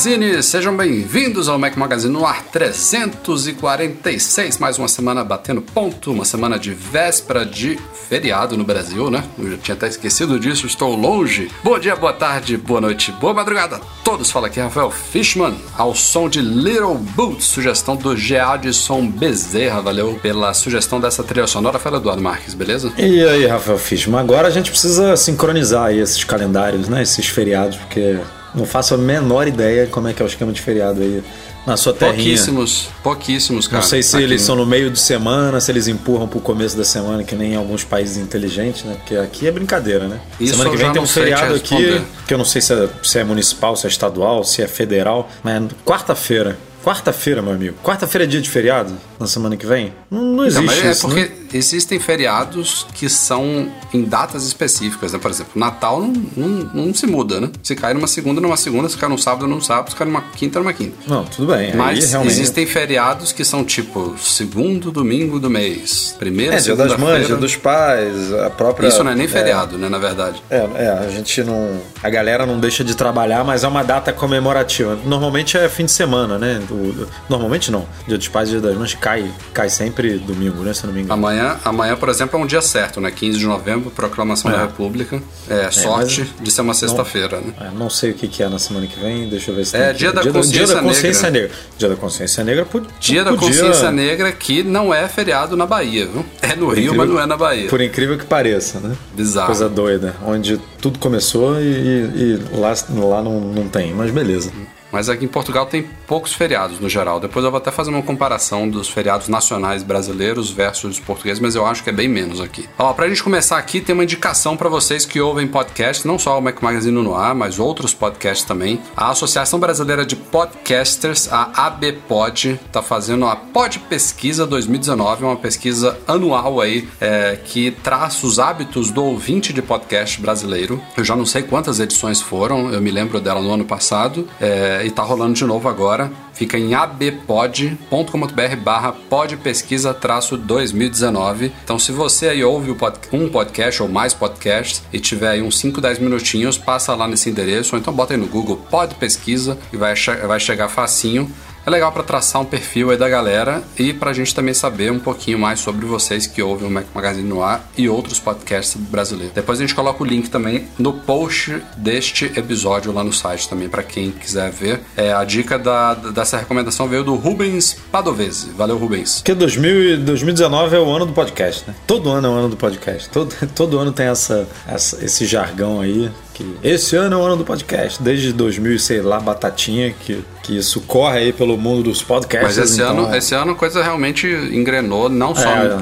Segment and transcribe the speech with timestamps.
[0.00, 6.24] Magazine, sejam bem-vindos ao Mac Magazine no ar 346, mais uma semana batendo ponto, uma
[6.24, 7.78] semana de véspera de
[8.08, 9.22] feriado no Brasil, né?
[9.38, 11.50] Eu já tinha até esquecido disso, estou longe.
[11.62, 14.30] Bom dia, boa tarde, boa noite, boa madrugada a todos.
[14.30, 20.54] Fala aqui Rafael Fishman, ao som de Little Boots, sugestão do Geadson Bezerra, valeu pela
[20.54, 21.78] sugestão dessa trilha sonora.
[21.78, 22.90] Fala Eduardo Marques, beleza?
[22.96, 27.02] E aí, Rafael Fishman, agora a gente precisa sincronizar aí esses calendários, né?
[27.02, 28.18] Esses feriados, porque
[28.54, 31.22] não faço a menor ideia como é que é o esquema de feriado aí
[31.66, 32.16] na sua terrinha.
[32.16, 33.82] Pouquíssimos, pouquíssimos, cara.
[33.82, 36.76] Não sei se Aqui eles são no meio de semana, se eles empurram pro começo
[36.76, 38.94] da semana, que nem em alguns países inteligentes, né?
[38.96, 40.20] Porque aqui é brincadeira, né?
[40.40, 42.88] Isso semana que vem tem um te feriado aqui, que eu não sei se é,
[43.02, 46.58] se é municipal, se é estadual, se é federal, mas é quarta-feira.
[46.82, 47.76] Quarta-feira, meu amigo.
[47.84, 49.92] Quarta-feira é dia de feriado na semana que vem?
[50.10, 51.30] Não, não Então, existe mas é isso, porque né?
[51.52, 55.18] existem feriados que são em datas específicas, né?
[55.18, 56.48] Por exemplo, Natal não, não,
[56.86, 57.50] não se muda, né?
[57.62, 60.22] Se cai numa segunda, numa segunda, se cai num sábado, num sábado, se cai numa
[60.22, 60.96] quinta, numa quinta.
[61.06, 61.70] Não, tudo bem.
[61.70, 62.32] aí Mas realmente...
[62.32, 67.36] existem feriados que são tipo segundo domingo do mês, primeira, É, dia das mães, dia
[67.36, 68.88] dos pais, a própria.
[68.88, 69.88] Isso não é nem feriado, né?
[69.88, 70.42] Na verdade.
[70.50, 71.80] É, é, a gente não.
[72.02, 74.98] A galera não deixa de trabalhar, mas é uma data comemorativa.
[75.04, 76.60] Normalmente é fim de semana, né?
[76.70, 77.86] O- normalmente não.
[78.06, 79.09] Dia dos pais dia das mães cai,
[79.52, 80.72] cai sempre domingo, né?
[80.74, 81.14] Se não me engano.
[81.14, 83.10] Amanhã, amanhã, por exemplo, é um dia certo, né?
[83.10, 84.54] 15 de novembro, proclamação É.
[84.54, 85.22] da República.
[85.48, 87.52] É, sorte de ser uma sexta-feira, né?
[87.60, 89.76] É, não sei o que, que é na semana que vem, deixa eu ver se
[89.76, 91.50] É, dia da dia, consciência dia da consciência negra.
[91.78, 96.06] Dia da consciência negra pod- Dia da Consciência Negra que não é feriado na Bahia,
[96.06, 96.24] viu?
[96.42, 97.68] É no Rio, incrível- mas não é na Bahia.
[97.68, 98.94] Por incrível que pareça, né?
[99.14, 99.46] Bizarro.
[99.46, 100.14] Coisa doida.
[100.24, 102.74] Onde tudo começou e, e- e lá,
[103.08, 104.50] lá não, não tem, mas beleza.
[104.92, 107.20] Mas aqui em Portugal tem poucos feriados no geral.
[107.20, 111.66] Depois eu vou até fazer uma comparação dos feriados nacionais brasileiros versus portugueses, mas eu
[111.66, 112.68] acho que é bem menos aqui.
[112.78, 116.38] Ó, pra gente começar aqui, tem uma indicação para vocês que ouvem podcast, não só
[116.38, 118.80] o Mac Magazine no ar, mas outros podcasts também.
[118.96, 125.98] A Associação Brasileira de Podcasters, a ABPod, tá fazendo a Pod Pesquisa 2019, uma pesquisa
[126.06, 130.80] anual aí é, que traz os hábitos do ouvinte de podcast brasileiro.
[130.96, 134.79] Eu já não sei quantas edições foram, eu me lembro dela no ano passado, é,
[134.84, 136.10] e tá rolando de novo agora.
[136.32, 141.52] Fica em abpod.com.br barra podpesquisa traço 2019.
[141.64, 142.74] Então se você aí ouve
[143.12, 147.28] um podcast ou mais podcasts e tiver aí uns 5, 10 minutinhos, passa lá nesse
[147.30, 151.30] endereço, ou então bota aí no Google Pod Pesquisa e vai, che- vai chegar facinho.
[151.66, 154.98] É legal para traçar um perfil aí da galera e pra gente também saber um
[154.98, 159.34] pouquinho mais sobre vocês que ouvem o Mac Magazine no ar e outros podcasts brasileiros.
[159.34, 163.68] Depois a gente coloca o link também no post deste episódio lá no site também
[163.68, 164.80] para quem quiser ver.
[164.96, 168.50] É, a dica da, dessa recomendação veio do Rubens Padovese.
[168.56, 169.16] Valeu, Rubens.
[169.16, 171.74] Porque 2000, e 2019 é o ano do podcast, né?
[171.86, 173.08] Todo ano é o ano do podcast.
[173.10, 176.10] Todo, todo ano tem essa, essa- esse jargão aí.
[176.40, 178.02] Que esse ano é o ano do podcast.
[178.02, 182.56] Desde 2000, e sei lá, batatinha, que, que isso corre aí pelo mundo dos podcasts.
[182.56, 185.48] Mas esse, então- ano, esse ano a coisa realmente engrenou, não só.
[185.50, 185.78] É.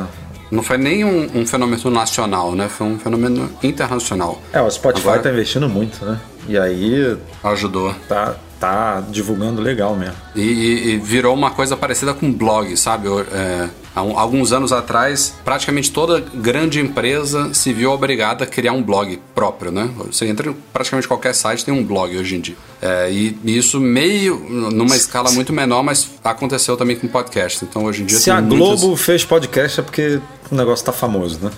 [0.51, 2.69] Não foi nem um, um fenômeno nacional, né?
[2.69, 4.41] Foi um fenômeno internacional.
[4.53, 6.19] É, o Spotify Agora- tá investindo muito, né?
[6.49, 7.95] E aí Ajudou.
[8.09, 10.15] tá, tá divulgando legal mesmo.
[10.35, 13.09] E, e- e virou uma coisa parecida com blog, sabe?
[13.31, 18.73] É, há um- alguns anos atrás, praticamente toda grande empresa se viu obrigada a criar
[18.73, 19.91] um blog próprio, né?
[20.11, 22.57] Você entra em praticamente qualquer site tem um blog hoje em dia.
[22.81, 27.65] É, e, e isso meio numa escala muito menor, mas aconteceu também com podcast.
[27.65, 30.93] Então hoje em dia Se a muitas- Globo fez podcast é porque o negócio tá
[30.93, 31.51] famoso, né?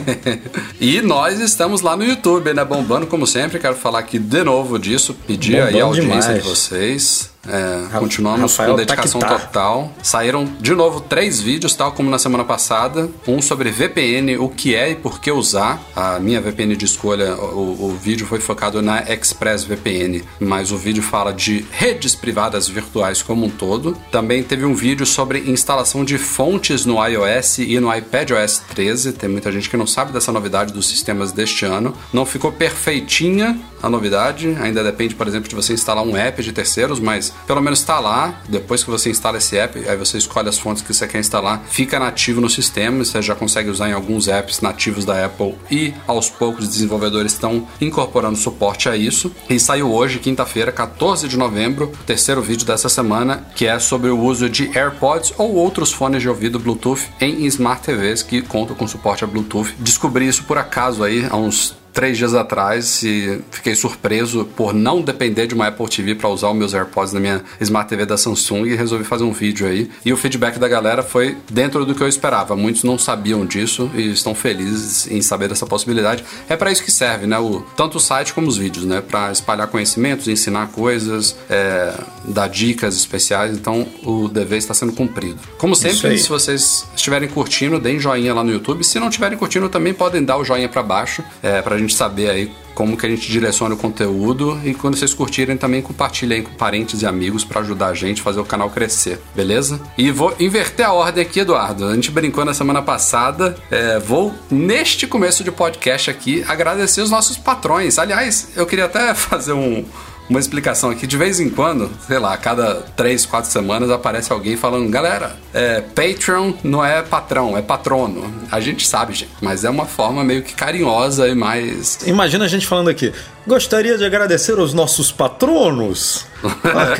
[0.80, 2.64] e nós estamos lá no YouTube, né?
[2.64, 3.58] Bombando como sempre.
[3.58, 5.14] Quero falar aqui de novo disso.
[5.26, 6.42] Pedir aí a audiência demais.
[6.42, 7.30] de vocês.
[7.48, 9.38] É, continuamos Rafael com dedicação tá tá.
[9.38, 9.92] total.
[10.02, 13.08] Saíram de novo três vídeos, tal como na semana passada.
[13.26, 15.80] Um sobre VPN, o que é e por que usar.
[15.94, 21.02] A minha VPN de escolha, o, o vídeo foi focado na ExpressVPN, mas o vídeo
[21.02, 23.96] fala de redes privadas virtuais como um todo.
[24.10, 29.12] Também teve um vídeo sobre instalação de fontes no iOS e no iPadOS 13.
[29.12, 31.94] Tem muita gente que não sabe dessa novidade dos sistemas deste ano.
[32.12, 36.52] Não ficou perfeitinha a novidade, ainda depende, por exemplo, de você instalar um app de
[36.52, 38.40] terceiros, mas pelo menos está lá.
[38.48, 41.62] Depois que você instala esse app, aí você escolhe as fontes que você quer instalar,
[41.68, 43.04] fica nativo no sistema.
[43.04, 47.32] Você já consegue usar em alguns apps nativos da Apple e aos poucos os desenvolvedores
[47.32, 49.32] estão incorporando suporte a isso.
[49.48, 54.10] E saiu hoje, quinta-feira, 14 de novembro, o terceiro vídeo dessa semana, que é sobre
[54.10, 58.76] o uso de AirPods ou outros fones de ouvido Bluetooth em Smart TVs que contam
[58.76, 59.74] com suporte a Bluetooth.
[59.78, 65.00] Descobri isso por acaso aí há uns três dias atrás e fiquei surpreso por não
[65.00, 68.18] depender de uma Apple TV para usar os meus AirPods na minha Smart TV da
[68.18, 69.90] Samsung e resolvi fazer um vídeo aí.
[70.04, 72.54] E o feedback da galera foi dentro do que eu esperava.
[72.54, 76.22] Muitos não sabiam disso e estão felizes em saber dessa possibilidade.
[76.50, 77.38] É para isso que serve, né?
[77.38, 79.00] O, tanto o site como os vídeos, né?
[79.00, 81.94] Para espalhar conhecimentos, ensinar coisas, é,
[82.26, 83.56] dar dicas especiais.
[83.56, 85.38] Então o dever está sendo cumprido.
[85.56, 88.84] Como sempre, se vocês estiverem curtindo, deem joinha lá no YouTube.
[88.84, 92.30] Se não estiverem curtindo, também podem dar o joinha para baixo, é, pra gente saber
[92.30, 96.52] aí como que a gente direciona o conteúdo e quando vocês curtirem também compartilhem com
[96.52, 99.80] parentes e amigos para ajudar a gente a fazer o canal crescer, beleza?
[99.96, 101.86] E vou inverter a ordem aqui, Eduardo.
[101.86, 103.56] A gente brincou na semana passada.
[103.70, 107.98] É, vou, neste começo de podcast aqui, agradecer os nossos patrões.
[107.98, 109.82] Aliás, eu queria até fazer um
[110.28, 111.06] uma explicação aqui.
[111.06, 115.36] De vez em quando, sei lá, a cada três, quatro semanas aparece alguém falando: galera,
[115.52, 118.32] é, Patreon não é patrão, é patrono.
[118.50, 121.98] A gente sabe, gente, mas é uma forma meio que carinhosa e mais.
[122.06, 123.12] Imagina a gente falando aqui.
[123.46, 126.26] Gostaria de agradecer aos nossos patronos.
[126.42, 126.96] ah,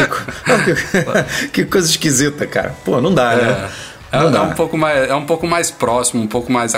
[0.65, 2.75] que, que, coisa esquisita, cara.
[2.85, 3.37] Pô, não dá, é.
[3.37, 3.71] né?
[4.17, 6.75] É, é, um pouco mais, é um pouco mais próximo, um pouco mais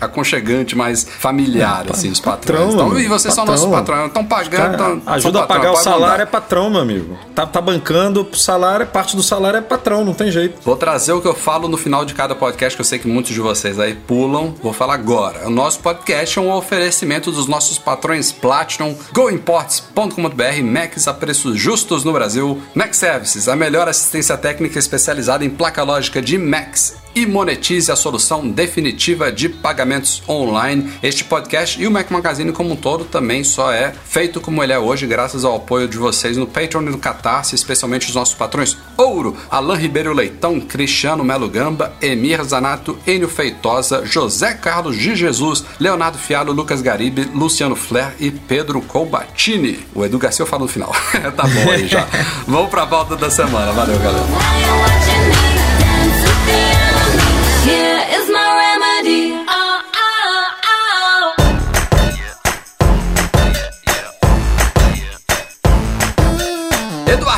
[0.00, 2.74] aconchegante, mais familiar, é, assim, os patrões.
[2.74, 3.56] Patrão, então, e vocês patrão.
[3.56, 4.76] são nossos patrões, estão pagando.
[4.76, 6.22] Tão, ajuda a pagar o salário mandar.
[6.22, 7.18] é patrão, meu amigo.
[7.34, 10.60] Tá, tá bancando o salário, parte do salário é patrão, não tem jeito.
[10.62, 13.08] Vou trazer o que eu falo no final de cada podcast, que eu sei que
[13.08, 14.54] muitos de vocês aí pulam.
[14.62, 15.46] Vou falar agora.
[15.46, 22.04] O nosso podcast é um oferecimento dos nossos patrões Platinum, GoImports.com.br, Macs a preços justos
[22.04, 26.77] no Brasil, Mac Services, a melhor assistência técnica especializada em placa lógica de Macs
[27.14, 30.92] e monetize a solução definitiva de pagamentos online.
[31.02, 34.72] Este podcast e o Mac Magazine como um todo também só é feito como ele
[34.72, 38.34] é hoje, graças ao apoio de vocês no Patreon e no Catarse, especialmente os nossos
[38.34, 45.16] patrões Ouro, Alain Ribeiro Leitão, Cristiano Melo Gamba, Emir Zanato, Enio Feitosa, José Carlos de
[45.16, 49.80] Jesus, Leonardo Fialo, Lucas Garibe, Luciano Flair e Pedro Colbatini.
[49.94, 50.92] O Edu Garcia eu falo no final.
[51.36, 52.06] tá bom aí já.
[52.46, 53.72] Vamos pra volta da semana.
[53.72, 55.57] Valeu, galera.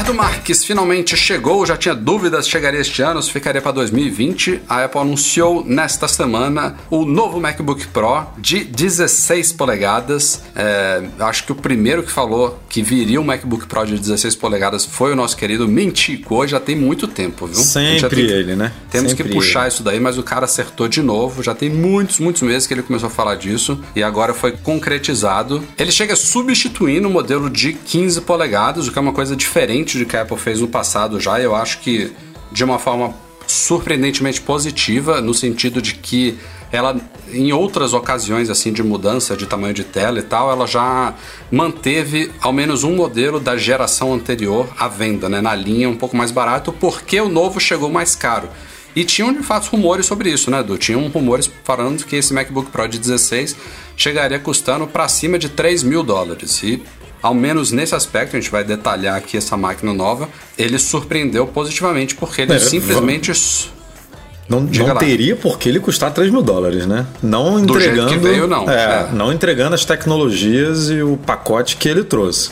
[0.00, 4.62] Eduardo Marques finalmente chegou, já tinha dúvidas chegaria este ano, se ficaria para 2020.
[4.66, 10.42] A Apple anunciou nesta semana o novo MacBook Pro de 16 polegadas.
[10.56, 14.86] É, acho que o primeiro que falou que viria um MacBook Pro de 16 polegadas
[14.86, 17.56] foi o nosso querido Mintico, já tem muito tempo, viu?
[17.56, 18.72] Sempre tem, ele, né?
[18.90, 19.68] Temos Sempre que puxar ele.
[19.68, 21.42] isso daí, mas o cara acertou de novo.
[21.42, 25.62] Já tem muitos, muitos meses que ele começou a falar disso e agora foi concretizado.
[25.76, 30.22] Ele chega substituindo o modelo de 15 polegadas, o que é uma coisa diferente a
[30.22, 31.40] Apple fez no passado já.
[31.40, 32.12] Eu acho que
[32.52, 33.14] de uma forma
[33.46, 36.38] surpreendentemente positiva, no sentido de que
[36.72, 36.96] ela,
[37.32, 41.14] em outras ocasiões assim de mudança de tamanho de tela e tal, ela já
[41.50, 46.16] manteve ao menos um modelo da geração anterior à venda, né, na linha um pouco
[46.16, 48.48] mais barato, porque o novo chegou mais caro.
[48.94, 50.76] E tinham de fato rumores sobre isso, né, Du?
[50.76, 53.56] Tinham rumores falando que esse MacBook Pro de 16
[53.96, 56.60] chegaria custando para cima de 3 mil dólares.
[56.64, 56.82] E
[57.22, 62.14] ao menos nesse aspecto, a gente vai detalhar aqui essa máquina nova, ele surpreendeu positivamente
[62.14, 63.32] porque ele é, simplesmente.
[64.48, 67.06] Não, não teria por que ele custar 3 mil dólares, né?
[67.22, 68.18] Não entregando.
[68.18, 68.68] Veio, não.
[68.68, 69.08] É, é.
[69.12, 72.50] Não entregando as tecnologias e o pacote que ele trouxe.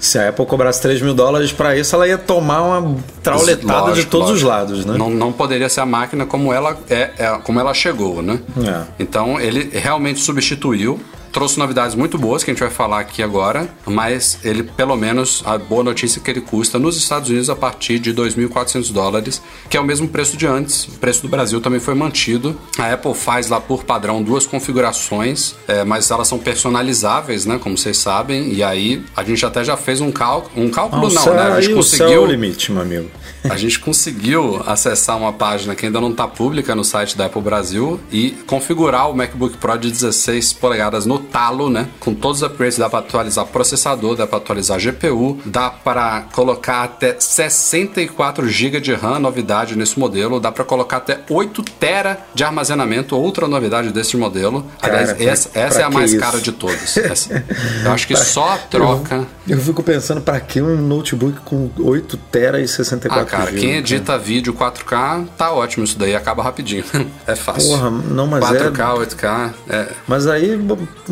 [0.00, 3.96] Se a Apple cobrasse 3 mil dólares para isso, ela ia tomar uma trauletada lógico,
[3.96, 4.46] de todos lógico.
[4.46, 4.96] os lados, né?
[4.96, 8.38] Não, não poderia ser a máquina como ela, é, é como ela chegou, né?
[8.66, 8.82] É.
[8.98, 11.00] Então ele realmente substituiu
[11.34, 15.42] trouxe novidades muito boas que a gente vai falar aqui agora, mas ele, pelo menos,
[15.44, 19.42] a boa notícia é que ele custa nos Estados Unidos a partir de 2.400 dólares,
[19.68, 20.84] que é o mesmo preço de antes.
[20.84, 22.56] O preço do Brasil também foi mantido.
[22.78, 27.58] A Apple faz lá por padrão duas configurações, é, mas elas são personalizáveis, né?
[27.60, 28.52] Como vocês sabem.
[28.52, 30.64] E aí a gente até já fez um cálculo.
[30.64, 31.42] Um cálculo não, não né?
[31.52, 32.12] A gente conseguiu.
[32.12, 33.10] É o limite, meu amigo.
[33.50, 37.42] A gente conseguiu acessar uma página que ainda não está pública no site da Apple
[37.42, 41.88] Brasil e configurar o MacBook Pro de 16 polegadas no talo, né?
[42.00, 46.82] Com todos os upgrades, dá para atualizar processador, dá para atualizar GPU, dá para colocar
[46.84, 52.44] até 64 GB de RAM, novidade nesse modelo, dá para colocar até 8 TB de
[52.44, 54.64] armazenamento, outra novidade desse modelo.
[54.80, 56.20] Cara, Aliás, pra- essa, essa pra é a mais isso?
[56.20, 56.96] cara de todas.
[57.04, 57.44] Essa.
[57.84, 59.26] Eu acho que só a troca.
[59.46, 63.50] Eu, eu fico pensando, pra que um notebook com 8 TB e 64 Ah, cara,
[63.50, 63.60] GB?
[63.60, 66.84] quem edita vídeo 4K, tá ótimo isso daí, acaba rapidinho.
[67.26, 67.70] É fácil.
[67.70, 69.88] Porra, não, mas 4K, 8K, é.
[70.06, 70.56] Mas aí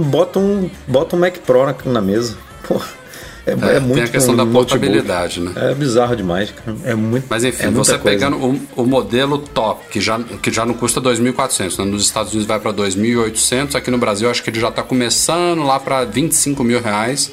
[0.03, 2.37] bota um, bota um Mac Pro na, na mesa.
[2.67, 2.87] Porra,
[3.47, 5.53] é, é É, muito tem a questão da portabilidade, né?
[5.57, 6.77] É bizarro demais, cara.
[6.85, 7.27] É muito.
[7.29, 8.03] Mas enfim, é você coisa.
[8.03, 11.85] pegando o, o modelo top, que já, que já não custa 2.400, né?
[11.85, 15.63] nos Estados Unidos vai para 2.800, aqui no Brasil acho que ele já está começando
[15.65, 17.33] lá para 25 mil reais,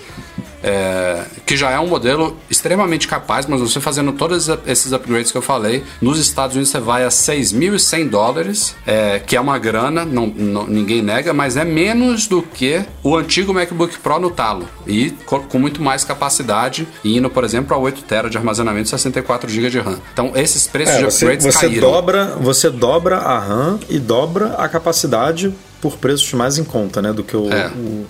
[0.63, 5.37] é, que já é um modelo extremamente capaz, mas você fazendo todos esses upgrades que
[5.37, 10.03] eu falei, nos Estados Unidos você vai a 6.100 dólares, é, que é uma grana,
[10.05, 14.67] não, não- ninguém nega, mas é menos do que o antigo MacBook Pro no talo,
[14.85, 18.87] e co- com muito mais capacidade, e indo, por exemplo, a 8 TB de armazenamento
[18.87, 19.99] e 64 GB de RAM.
[20.13, 21.91] Então, esses preços É, de você, upgrades você caíram.
[21.91, 27.13] dobra, você dobra a RAM e dobra a capacidade por preços mais em conta, né?
[27.13, 27.67] Do que o, É.
[27.69, 28.05] o,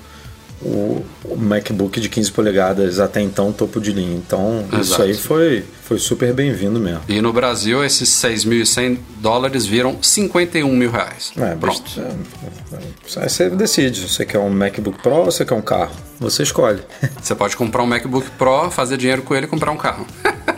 [0.61, 4.15] o- o MacBook de 15 polegadas até então topo de linha.
[4.15, 5.01] Então isso Exato.
[5.03, 7.01] aí foi, foi super bem-vindo mesmo.
[7.07, 11.31] E no Brasil, esses 6.100 dólares viram 51 mil reais.
[11.37, 11.81] É, Pronto.
[11.81, 14.07] best- Aí você decide.
[14.07, 15.91] Você quer um MacBook Pro ou você quer um carro?
[16.19, 16.81] Você escolhe.
[17.21, 20.05] Você pode comprar um MacBook Pro, fazer dinheiro com ele e comprar um carro.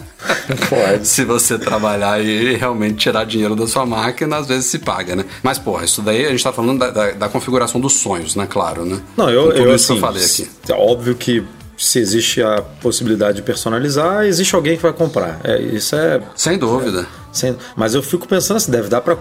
[0.69, 1.07] Pode.
[1.07, 5.25] Se você trabalhar e realmente tirar dinheiro da sua máquina, às vezes se paga, né?
[5.41, 8.47] Mas, porra, isso daí a gente tá falando da, da- da configuração dos sonhos, né?
[8.49, 8.99] Claro, né?
[9.17, 10.49] Não, eu, Com tudo eu isso assim, que eu falei aqui.
[10.69, 11.43] É óbvio que
[11.77, 15.39] se existe a possibilidade de personalizar, existe alguém que vai comprar.
[15.43, 17.07] É, isso é Sem dúvida.
[17.31, 19.17] Sem- Mas eu fico pensando assim, deve dar pra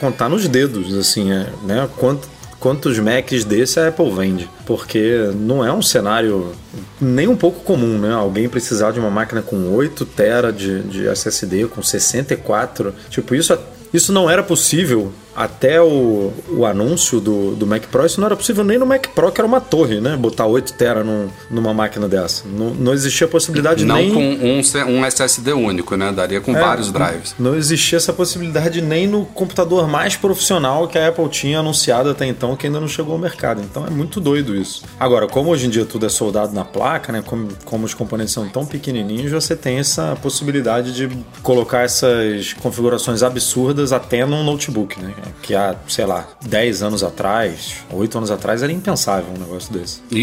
[0.00, 1.88] contar nos dedos, assim, é, né?
[1.96, 2.28] Quanto,
[2.60, 4.48] quantos Macs desse a Apple vende?
[4.66, 6.52] Porque não é um cenário
[7.00, 8.12] nem um pouco comum, né?
[8.12, 12.94] Alguém precisar de uma máquina com 8 TB de, de SSD, com 64.
[13.08, 13.56] Tipo, isso,
[13.92, 18.04] isso não era possível até o, o anúncio do, do Mac Pro.
[18.04, 20.16] Isso não era possível nem no Mac Pro, que era uma torre, né?
[20.16, 22.42] Botar 8 TB num, numa máquina dessa.
[22.46, 24.12] Não, não existia possibilidade Não nem...
[24.12, 26.10] com um, um SSD único, né?
[26.10, 27.36] Daria com É, vários drives.
[27.38, 32.26] Não existia essa possibilidade nem no computador mais profissional que a Apple tinha anunciado até
[32.26, 33.62] então, que ainda não chegou ao mercado.
[33.62, 34.82] Então é muito doido isso.
[34.98, 37.22] Agora, como hoje em dia tudo é soldado na placa, né?
[37.24, 41.08] Como, como os componentes são tão pequenininhos, você tem essa possibilidade de
[41.42, 45.14] colocar essas configurações absurdas até num notebook, né?
[45.42, 50.00] Que há, sei lá, 10 anos atrás, 8 anos atrás era impensável um negócio desse.
[50.10, 50.18] E,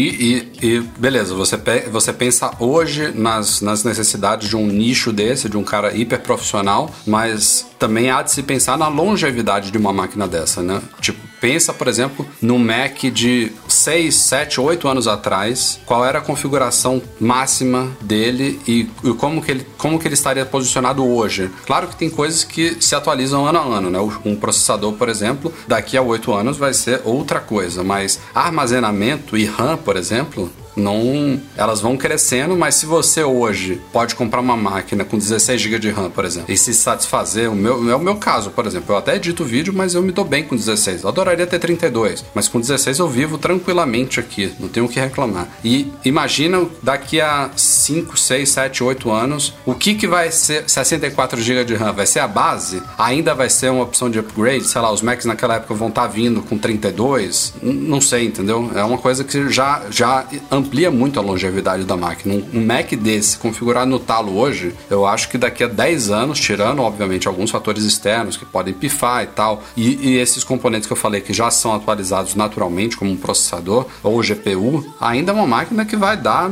[0.62, 5.48] e- e, beleza, você, pe- você pensa hoje nas, nas necessidades de um nicho desse,
[5.48, 9.92] de um cara hiper profissional, mas também há de se pensar na longevidade de uma
[9.92, 10.80] máquina dessa, né?
[11.00, 16.22] Tipo, pensa, por exemplo, no Mac de 6, 7, 8 anos atrás, qual era a
[16.22, 21.50] configuração máxima dele e, e como, que ele, como que ele estaria posicionado hoje.
[21.66, 23.98] Claro que tem coisas que se atualizam ano a ano, né?
[24.24, 29.44] Um processador, por exemplo, daqui a 8 anos vai ser outra coisa, mas armazenamento e
[29.44, 35.04] RAM, por exemplo, não, elas vão crescendo, mas se você hoje pode comprar uma máquina
[35.04, 38.16] com 16 GB de RAM, por exemplo, e se satisfazer, o meu, é o meu
[38.16, 41.02] caso, por exemplo, eu até edito vídeo, mas eu me dou bem com 16.
[41.02, 45.00] Eu adoraria ter 32, mas com 16 eu vivo tranquilamente aqui, não tenho o que
[45.00, 45.48] reclamar.
[45.64, 51.40] E imagina daqui a 5, 6, 7, 8 anos, o que que vai ser 64
[51.40, 51.92] GB de RAM?
[51.92, 52.82] Vai ser a base?
[52.98, 54.64] Ainda vai ser uma opção de upgrade?
[54.66, 57.54] Sei lá, os Macs naquela época vão estar vindo com 32?
[57.62, 58.70] N- Não sei, entendeu?
[58.74, 60.24] É uma coisa que já, já
[60.66, 62.34] amplia muito a longevidade da máquina.
[62.34, 66.38] Um, um Mac desse configurado no talo hoje, eu acho que daqui a 10 anos,
[66.40, 70.92] tirando obviamente alguns fatores externos que podem pifar e tal, e, e esses componentes que
[70.92, 75.46] eu falei que já são atualizados naturalmente, como um processador ou GPU, ainda é uma
[75.46, 76.50] máquina que vai dar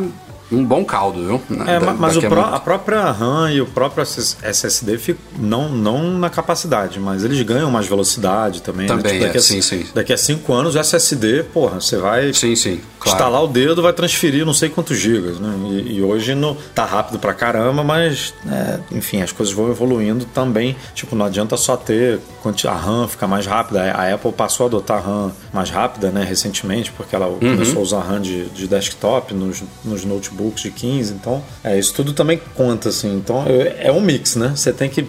[0.52, 1.42] um bom caldo, viu?
[1.66, 4.98] É, Da- ma- mas o a muito- a própria RAM e o próprio SS- SSD
[4.98, 8.86] ficam, não, não na capacidade, mas eles ganham mais velocidade também.
[8.86, 8.94] né?
[8.94, 9.84] Também, daqui, é, a, sim, sim.
[9.94, 13.18] daqui a cinco anos o SSD, porra, você vai Sim, sim, claro.
[13.18, 15.54] instalar o dedo, vai transferir não sei quantos gigas, né?
[15.70, 20.24] E, e hoje no, tá rápido pra caramba, mas é, enfim, as coisas vão evoluindo
[20.26, 20.74] também.
[20.94, 22.20] Tipo, não adianta só ter
[22.66, 23.92] a RAM ficar mais rápida.
[23.92, 27.38] A Apple passou a adotar a RAM mais rápida, né, recentemente, porque ela Uhum.
[27.38, 31.12] começou a usar RAM de, de desktop nos, nos notebooks de 15.
[31.14, 33.14] Então, é, isso tudo também conta, assim.
[33.16, 34.52] Então, é, um mix, né?
[34.54, 35.06] Você tem que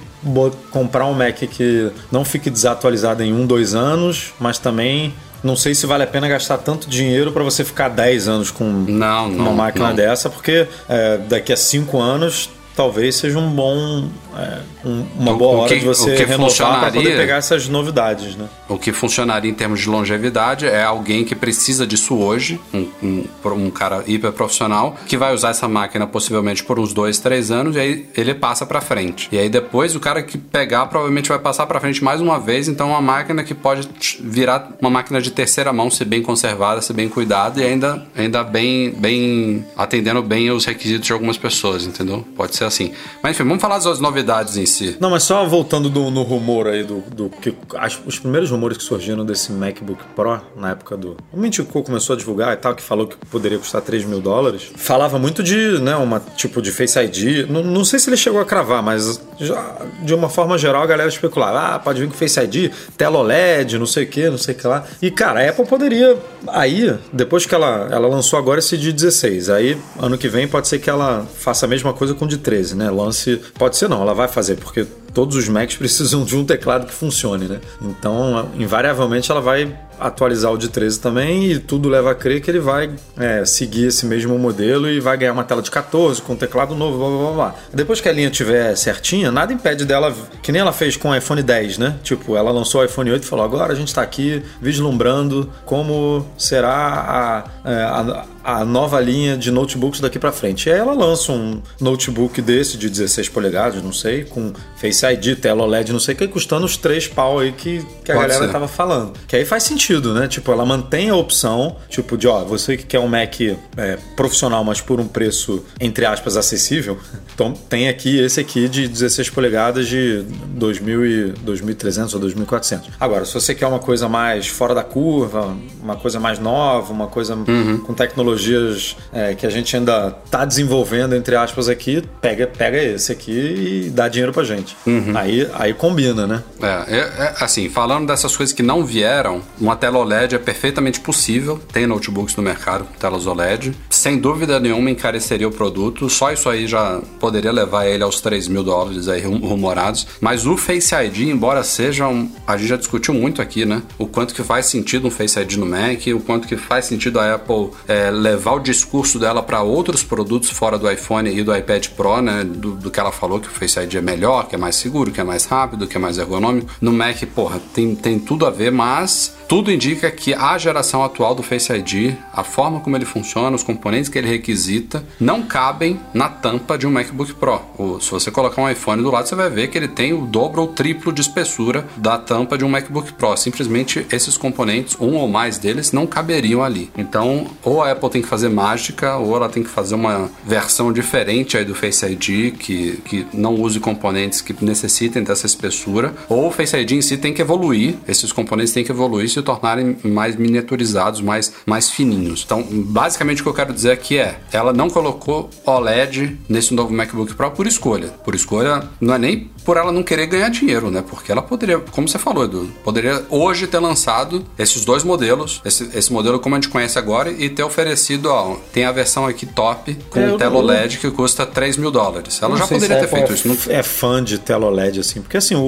[0.72, 5.14] comprar um Mac que não fique desatualizado em um, dois anos, mas também
[5.46, 8.64] não sei se vale a pena gastar tanto dinheiro para você ficar 10 anos com
[8.66, 9.96] Não, não, uma máquina não.
[9.96, 15.38] dessa, porque é, daqui a 5 anos talvez seja um bom é, um- uma O-
[15.38, 18.48] boa o hora que- de você renovar para poder pegar essas novidades, né?
[18.68, 23.24] O que funcionaria em termos de longevidade é alguém que precisa disso hoje, um, um,
[23.54, 27.75] um cara hiper profissional, que vai usar essa máquina possivelmente por uns dois, três anos,
[27.75, 29.27] e aí ele passa pra frente.
[29.32, 32.68] E aí depois o cara que pegar provavelmente vai passar pra frente mais uma vez,
[32.68, 33.88] então é uma máquina que pode
[34.20, 38.44] virar uma máquina de terceira mão, ser bem conservada, ser bem cuidada e ainda, ainda
[38.44, 42.25] bem, bem atendendo bem os requisitos de algumas pessoas, entendeu?
[42.36, 42.92] Pode ser assim.
[43.22, 44.25] Mas enfim, vamos falar das novidades
[44.58, 44.98] em si.
[45.00, 48.77] Não, mas só voltando do- no rumor aí do, do que as- os primeiros rumores
[48.77, 52.74] que surgiram desse MacBook Pro na época do o Mintico começou a divulgar e tal
[52.75, 56.72] que falou que poderia custar 3 mil dólares falava muito de né uma tipo de
[56.72, 60.58] Face ID não, não sei se ele chegou a cravar mas já, de uma forma
[60.58, 64.08] geral a galera especulava ah pode vir com Face ID tela OLED não sei o
[64.08, 66.17] que não sei o que lá e cara a Apple poderia
[66.48, 70.67] aí depois que ela ela lançou agora esse de 16 aí ano que vem pode
[70.67, 73.88] ser que ela faça a mesma coisa com o de 13 né lance pode ser
[73.89, 77.62] não ela vai fazer porque todos os Macs precisam de um teclado que funcione, né?
[77.81, 82.51] Então, invariavelmente, ela vai atualizar o de 13 também e tudo leva a crer que
[82.51, 86.34] ele vai é, seguir esse mesmo modelo e vai ganhar uma tela de 14 com
[86.34, 87.55] um teclado novo, blá, blá, blá.
[87.74, 91.15] Depois que a linha tiver certinha, nada impede dela, que nem ela fez com o
[91.15, 91.95] iPhone 10, né?
[92.03, 96.25] Tipo, ela lançou o iPhone 8 e falou, agora a gente tá aqui vislumbrando como
[96.38, 100.67] será a, é, a, a nova linha de notebooks daqui para frente.
[100.67, 105.38] E aí ela lança um notebook desse de 16 polegadas, não sei, com Face ID,
[105.39, 108.27] tela OLED, não sei o que, custando os três pau aí que, que a Pode
[108.27, 108.51] galera ser.
[108.51, 109.13] tava falando.
[109.27, 110.27] Que aí faz sentido, né?
[110.27, 114.63] Tipo, ela mantém a opção, tipo, de ó, você que quer um Mac é, profissional,
[114.63, 116.97] mas por um preço, entre aspas, acessível,
[117.33, 122.81] então tem aqui esse aqui de 16 polegadas de 2000 e 2.300 ou 2.400.
[123.00, 127.07] Agora, se você quer uma coisa mais fora da curva, uma coisa mais nova, uma
[127.07, 127.38] coisa
[127.85, 133.12] com tecnologias é, que a gente ainda tá desenvolvendo, entre aspas, aqui, pega, pega esse
[133.12, 134.75] aqui e dá dinheiro pra gente.
[135.15, 136.44] Aí, aí combina, né?
[136.62, 141.00] É, é, é, assim, falando dessas coisas que não vieram, uma tela OLED é perfeitamente
[141.00, 141.60] possível.
[141.74, 143.74] Tem notebooks no mercado com telas OLED.
[143.89, 146.10] Sem dúvida nenhuma encareceria o produto.
[146.10, 150.08] Só isso aí já poderia levar ele aos 3 mil dólares aí rum- rumorados.
[150.22, 152.30] Mas o Face ID, embora seja um.
[152.46, 153.82] A gente já discutiu muito aqui, né?
[153.98, 157.20] O quanto que faz sentido um Face ID no Mac, o quanto que faz sentido
[157.20, 161.56] a Apple é, levar o discurso dela para outros produtos fora do iPhone e do
[161.56, 162.44] iPad Pro, né?
[162.44, 165.12] Do, do que ela falou que o Face ID é melhor, que é mais seguro,
[165.12, 166.72] que é mais rápido, que é mais ergonômico.
[166.82, 171.36] No Mac, porra, tem, tem tudo a ver, mas tudo indica que a geração atual
[171.36, 176.00] do Face ID, a forma como ele funciona, os componentes que ele requisita, não cabem
[176.14, 177.62] na tampa de um MacBook Pro.
[177.77, 180.25] O- se você colocar um iPhone do lado, você vai ver que ele tem o
[180.25, 183.36] dobro ou triplo de espessura da tampa de um MacBook Pro.
[183.38, 186.90] Simplesmente esses componentes, um ou mais deles, não caberiam ali.
[186.98, 190.92] Então, ou a Apple tem que fazer mágica, ou ela tem que fazer uma versão
[190.92, 196.48] diferente aí do Face ID, que, que não use componentes que necessitem dessa espessura, ou
[196.48, 199.98] o Face ID em si tem que evoluir, esses componentes têm que evoluir se tornarem
[200.03, 202.43] mais miniaturizados, mais, mais fininhos.
[202.45, 206.93] Então, basicamente o que eu quero dizer aqui é, ela não colocou OLED nesse novo
[206.93, 208.07] MacBook Pro por escolha.
[208.07, 211.04] Por escolha, não é nem por ela não querer ganhar dinheiro, né?
[211.08, 215.90] Porque ela poderia, como você falou, Edu, poderia hoje ter lançado esses dois modelos, esse,
[215.98, 219.46] esse modelo como a gente conhece agora, e ter oferecido, ó, tem a versão aqui
[219.46, 222.40] top com É, tela não- OLED que custa 3 mil dólares.
[222.42, 223.48] Ela já poderia a ter feito é, isso.
[223.48, 225.22] Não, É fã de tela OLED, assim.
[225.22, 225.60] Porque assim, o,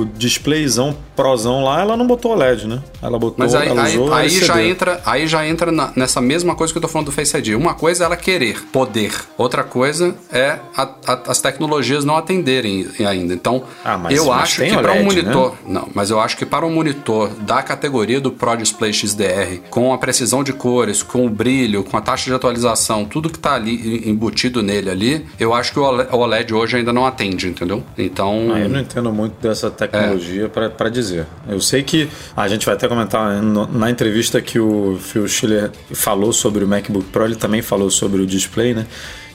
[0.00, 2.82] o displayzão prosão lá, ela não botou OLED, né?
[3.02, 3.36] Ela botou.
[3.38, 6.82] Mas aí, aí, aí já entra, aí já entra na- nessa mesma coisa que eu
[6.82, 7.54] tô falando do Face ID.
[7.54, 9.12] Uma coisa é ela querer, poder.
[9.36, 13.33] Outra coisa é a- a- as tecnologias não atenderem ainda.
[13.34, 16.46] Então, Ah, mas- eu mas acho que para um monitor, não, mas eu acho que
[16.46, 21.26] para um monitor da categoria do Pro Display XDR, com a precisão de cores, com
[21.26, 25.52] o brilho, com a taxa de atualização, tudo que tá ali embutido nele ali, eu
[25.52, 25.82] acho que o
[26.16, 27.82] OLED hoje ainda não atende, entendeu?
[27.98, 31.26] Então, Ah, eu não entendo muito dessa tecnologia pra para dizer.
[31.48, 36.32] Eu sei que a gente vai até comentar na entrevista que o Phil Schiller falou
[36.32, 38.86] sobre o MacBook Pro, ele também falou sobre o display, né?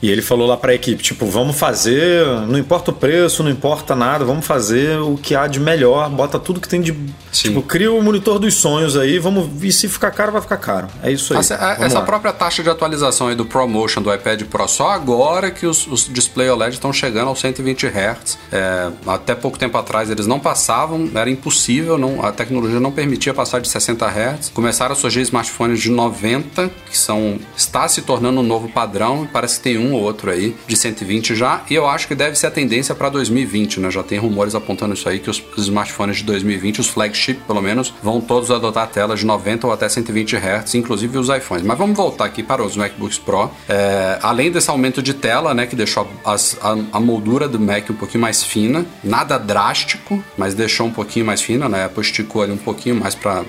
[0.02, 3.50] E ele falou lá para a equipe, tipo, vamos fazer, não importa o preço, não
[3.50, 6.92] importa nada, vamos fazer o que há de melhor, bota tudo que tem de,
[7.30, 7.48] Sim.
[7.48, 10.88] tipo, cria o monitor dos sonhos aí, vamos, e se ficar caro vai ficar caro.
[11.02, 11.40] É isso aí.
[11.40, 15.66] Essa, essa própria taxa de atualização aí do ProMotion do iPad Pro, só agora que
[15.66, 18.38] os, os display OLED estão chegando aos 120 Hz.
[18.50, 23.34] É, até pouco tempo atrás eles não passavam, era impossível, não, a tecnologia não permitia
[23.34, 24.50] passar de 60 Hz.
[24.54, 29.28] Começaram a surgir smartphones de 90, que são está se tornando um novo padrão, e
[29.28, 32.14] parece que tem um um ou outro aí de 120 já, e eu acho que
[32.14, 33.90] deve ser a tendência para 2020, né?
[33.90, 37.92] Já tem rumores apontando isso aí que os, smartphones de 2020, os flagship pelo menos,
[38.02, 41.64] vão todos adotar telas de 90 ou até 120 Hz, inclusive os iPhones.
[41.64, 43.50] Mas vamos voltar aqui para os MacBooks Pro.
[43.68, 47.90] É, além desse aumento de tela, né, que deixou as, a, a, moldura do Mac
[47.90, 51.88] um pouquinho mais fina, nada drástico, mas deixou um pouquinho mais fina, né?
[52.00, 53.44] Esticou ali um pouquinho mais para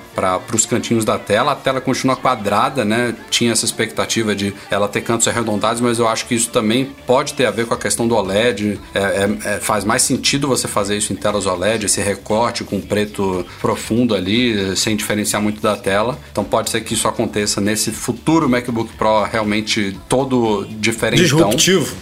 [0.54, 1.54] os cantinhos da tela.
[1.54, 3.15] A tela continua quadrada, né?
[3.30, 7.33] Tinha essa expectativa de ela ter cantos arredondados, mas eu acho que isso também pode
[7.33, 8.79] ter a ver com a questão do OLED.
[8.93, 12.79] É, é, é, faz mais sentido você fazer isso em telas OLED, esse recorte com
[12.79, 16.19] preto profundo ali, sem diferenciar muito da tela.
[16.31, 21.23] Então pode ser que isso aconteça nesse futuro MacBook Pro realmente todo diferente.
[21.23, 21.95] Disruptivo.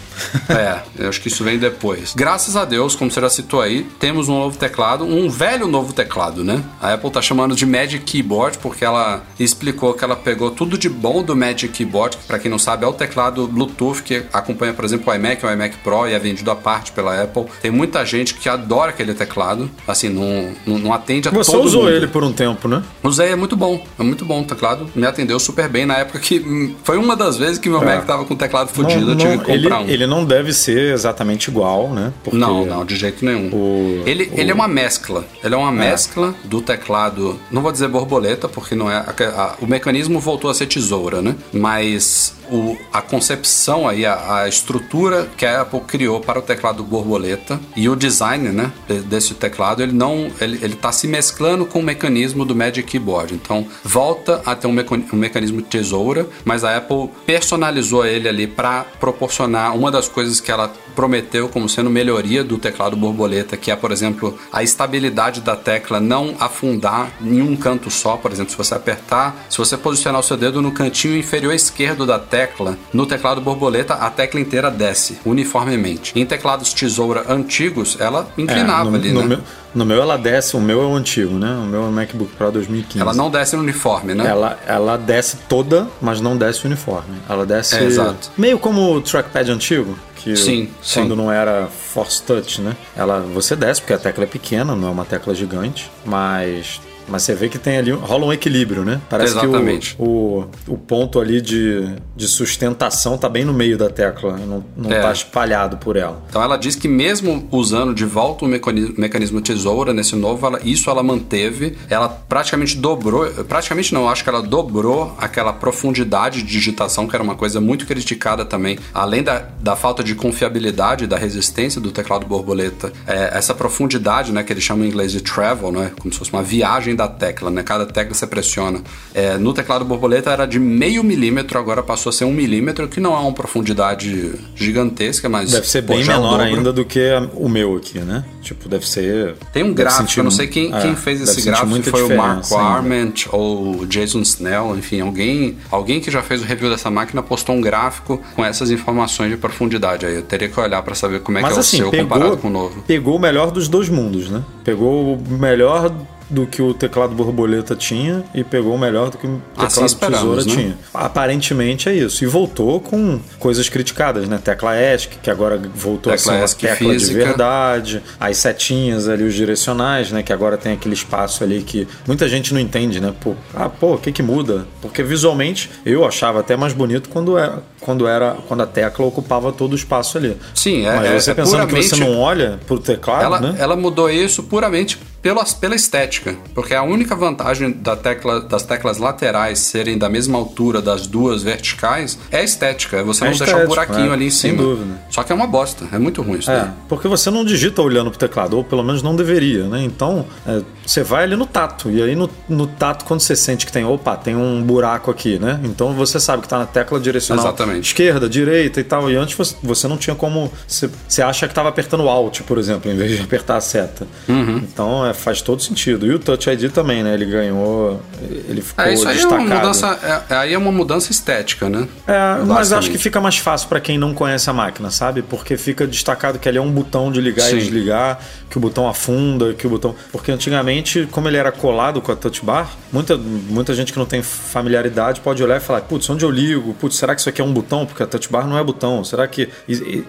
[0.49, 2.13] É, eu acho que isso vem depois.
[2.15, 5.93] Graças a Deus, como você já citou aí, temos um novo teclado, um velho novo
[5.93, 6.63] teclado, né?
[6.81, 10.89] A Apple tá chamando de Magic Keyboard porque ela explicou que ela pegou tudo de
[10.89, 14.73] bom do Magic Keyboard, que para quem não sabe é o teclado Bluetooth que acompanha,
[14.73, 17.45] por exemplo, o iMac, o iMac Pro e é vendido à parte pela Apple.
[17.61, 21.63] Tem muita gente que adora aquele teclado, assim, não, não, não atende a Você todo
[21.65, 21.93] usou mundo.
[21.93, 22.83] ele por um tempo, né?
[23.03, 26.19] Usei, é muito bom, é muito bom o teclado, me atendeu super bem na época
[26.19, 27.85] que hum, foi uma das vezes que meu É.
[27.97, 29.87] Mac tava com o teclado fudido, Não, eu tive que ele, comprar um.
[29.89, 32.11] ele não deve ser exatamente igual, né?
[32.23, 33.49] Porque Não, não, de jeito nenhum.
[33.53, 35.23] o- ele, o- ele é uma mescla.
[35.43, 37.39] Ele é uma mescla do teclado.
[37.51, 38.97] Não vou dizer borboleta, porque não é.
[38.97, 41.35] a- a- o mecanismo voltou a ser tesoura, né?
[41.53, 46.83] Mas o, a concepção aí, a, a estrutura que a Apple criou para o teclado
[46.83, 51.65] borboleta e o design, né, de- desse teclado, ele não, ele, ele tá se mesclando
[51.65, 53.35] com o mecanismo do Magic Keyboard.
[53.35, 58.47] Então, volta a ter um, meca- um mecanismo tesoura, mas a Apple personalizou ele ali
[58.47, 63.71] para proporcionar uma das coisas que ela prometeu como sendo melhoria do teclado borboleta, que
[63.71, 68.17] é, por exemplo, a estabilidade da tecla não afundar em um canto só.
[68.17, 72.05] Por exemplo, se você apertar, se você posicionar o seu dedo no cantinho inferior esquerdo
[72.05, 76.11] da tecla, no teclado borboleta, a tecla inteira desce uniformemente.
[76.15, 79.27] Em teclados tesoura antigos, ela É, inclinava no, ali, no né?
[79.27, 79.39] meu,
[79.73, 81.51] no meu ela desce, o meu é o antigo, né?
[81.63, 82.99] O meu é o MacBook Pro 2015.
[82.99, 84.25] Ela não desce no uniforme, né?
[84.27, 87.17] Ela, ela desce toda, mas não desce uniforme.
[87.27, 88.31] Ela desce É, exato.
[88.37, 89.88] meio como o trackpad antigo,
[90.19, 91.15] que Sim, quando sim.
[91.15, 92.75] não era Force Touch, né?
[92.95, 97.23] Ela você desce porque a tecla é pequena, não é uma tecla gigante, mas mas
[97.23, 99.01] você vê que tem ali rola um equilíbrio, né?
[99.09, 99.95] Parece Exatamente.
[99.95, 104.37] que o, o, o ponto ali de, de sustentação tá bem no meio da tecla,
[104.37, 104.99] não, não É.
[105.01, 106.21] tá espalhado por ela.
[106.29, 110.59] Então ela diz que mesmo usando de volta o mecani- mecanismo tesoura nesse novo, ela-
[110.63, 111.77] isso ela manteve.
[111.89, 117.23] Ela praticamente dobrou, praticamente não, acho que ela dobrou aquela profundidade de digitação, que era
[117.23, 118.77] uma coisa muito criticada também.
[118.93, 124.43] Além da, da falta de confiabilidade, da resistência do teclado borboleta, é, essa profundidade, né,
[124.43, 127.49] que eles chamam em inglês de travel, né, como se fosse uma viagem da tecla,
[127.49, 128.81] né, cada tecla você pressiona.
[129.13, 132.99] É, no teclado borboleta era de meio milímetro, agora passou a ser um milímetro, que
[132.99, 137.47] não é uma profundidade gigantesca, mas Deve ser bem é menor ainda do que o
[137.47, 138.25] meu aqui, né?
[138.41, 139.35] Tipo, deve ser.
[139.53, 142.17] Tem um gráfico, eu não sei quem, é, quem fez esse gráfico, se foi o
[142.17, 142.69] Marco ainda.
[142.69, 147.23] Arment ou o Jason Snell, enfim, alguém, alguém que já fez o review dessa máquina
[147.23, 150.15] postou um gráfico com essas informações de profundidade aí.
[150.15, 152.07] Eu teria que olhar para saber como é Mas que é assim, o seu pegou,
[152.09, 152.83] comparado com o novo.
[152.85, 154.43] pegou o melhor dos dois mundos, né?
[154.63, 155.91] Pegou o melhor
[156.29, 159.87] do que o teclado borboleta tinha e pegou o melhor do que o Assim teclado
[159.87, 160.51] esperamos, tesoura né?
[160.55, 160.77] tinha.
[160.93, 162.23] Aparentemente é isso.
[162.23, 164.39] E voltou com coisas criticadas, né?
[164.43, 167.25] Tecla ESC, que agora voltou Tecla a ser uma ESC tecla de física.
[167.25, 168.03] verdade.
[168.19, 170.21] As setinhas ali, os direcionais, né?
[170.21, 173.13] Que agora tem aquele espaço ali que muita gente não entende, né?
[173.19, 174.67] Pô, ah, pô, o que que muda?
[174.81, 179.51] Porque visualmente eu achava até mais bonito quando era, quando era quando a tecla ocupava
[179.51, 180.37] todo o espaço ali.
[180.53, 183.55] Sim, é- Mas é- você é pensando que você não olha pro teclado, Ela, né?
[183.57, 188.97] ela mudou isso puramente pela, pela estética, porque a única vantagem da tecla, das teclas
[188.99, 193.37] laterais serem da mesma altura das duas verticais é a estética, é você É não
[193.37, 194.63] deixar um estético, buraquinho é, ali em sem cima.
[194.63, 194.93] dúvida.
[195.09, 196.69] Só que é uma bosta, é muito ruim isso É, daí.
[196.87, 199.83] porque você não digita olhando pro teclado, ou pelo menos não deveria, né?
[199.83, 203.65] Então, é, você vai ali no tato, e aí no, no tato, quando você sente
[203.65, 205.59] que tem, opa, tem um buraco aqui, né?
[205.65, 207.68] Então você sabe que tá na tecla direcional Exatamente.
[207.77, 210.51] Esquerda, direita e tal, e antes você, não tinha como.
[210.67, 214.07] Você, acha que tava apertando Alt, por exemplo, em vez de apertar a seta.
[214.27, 214.57] Uhum.
[214.57, 216.05] Então é, faz todo sentido.
[216.05, 217.13] E o Touch ID também, né?
[217.13, 218.01] Ele ganhou.
[218.47, 219.59] Ele ficou É, isso aí é uma destacado.
[219.59, 221.87] mudança, é, aí é uma mudança estética, né?
[222.07, 222.73] É, mas Basicamente.
[222.73, 225.21] acho que fica mais fácil pra quem não conhece a máquina, sabe?
[225.21, 227.57] Porque fica destacado que ali é um botão de ligar Sim.
[227.57, 229.95] e desligar, que o botão afunda, que o botão.
[230.11, 234.05] Porque antigamente, como ele era colado com a touch bar, muita, muita gente que não
[234.05, 236.73] tem familiaridade pode olhar e falar: putz, onde eu ligo?
[236.75, 237.85] Putz, será que isso aqui é um botão?
[237.85, 239.03] Porque a touch bar não é botão.
[239.03, 239.49] Será que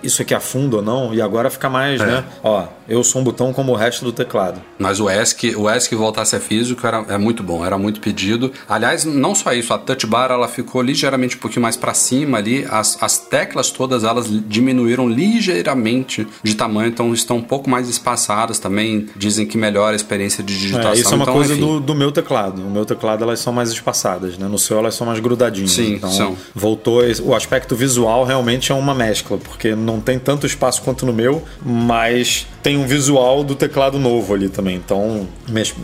[0.02, 1.14] isso aqui afunda ou não?
[1.14, 2.06] E agora fica mais, é.
[2.06, 2.24] né?
[2.42, 4.60] Ó, eu sou um botão como o resto do teclado.
[4.78, 8.00] Mas o ESC, o ESC voltar a ser físico era, é muito bom, era muito
[8.00, 8.52] pedido.
[8.68, 12.38] Aliás, não só isso, a touch bar ela ficou ligeiramente um pouquinho mais para cima
[12.38, 12.66] ali.
[12.68, 18.58] As, as teclas todas elas diminuíram ligeiramente de tamanho, então estão um pouco mais espaçadas
[18.58, 19.06] também.
[19.16, 20.92] Dizem que melhora a experiência de digitação.
[20.92, 22.62] É, isso é uma então, coisa do, do, meu teclado.
[22.62, 24.48] O meu teclado elas são mais espaçadas, né?
[24.48, 25.72] No seu elas são mais grudadinhas.
[25.72, 26.36] Sim, então, são.
[26.54, 27.02] voltou.
[27.40, 32.46] Aspecto visual realmente é uma mescla, porque não tem tanto espaço quanto no meu, mas
[32.62, 34.76] tem um visual do teclado novo ali também.
[34.76, 35.26] Então,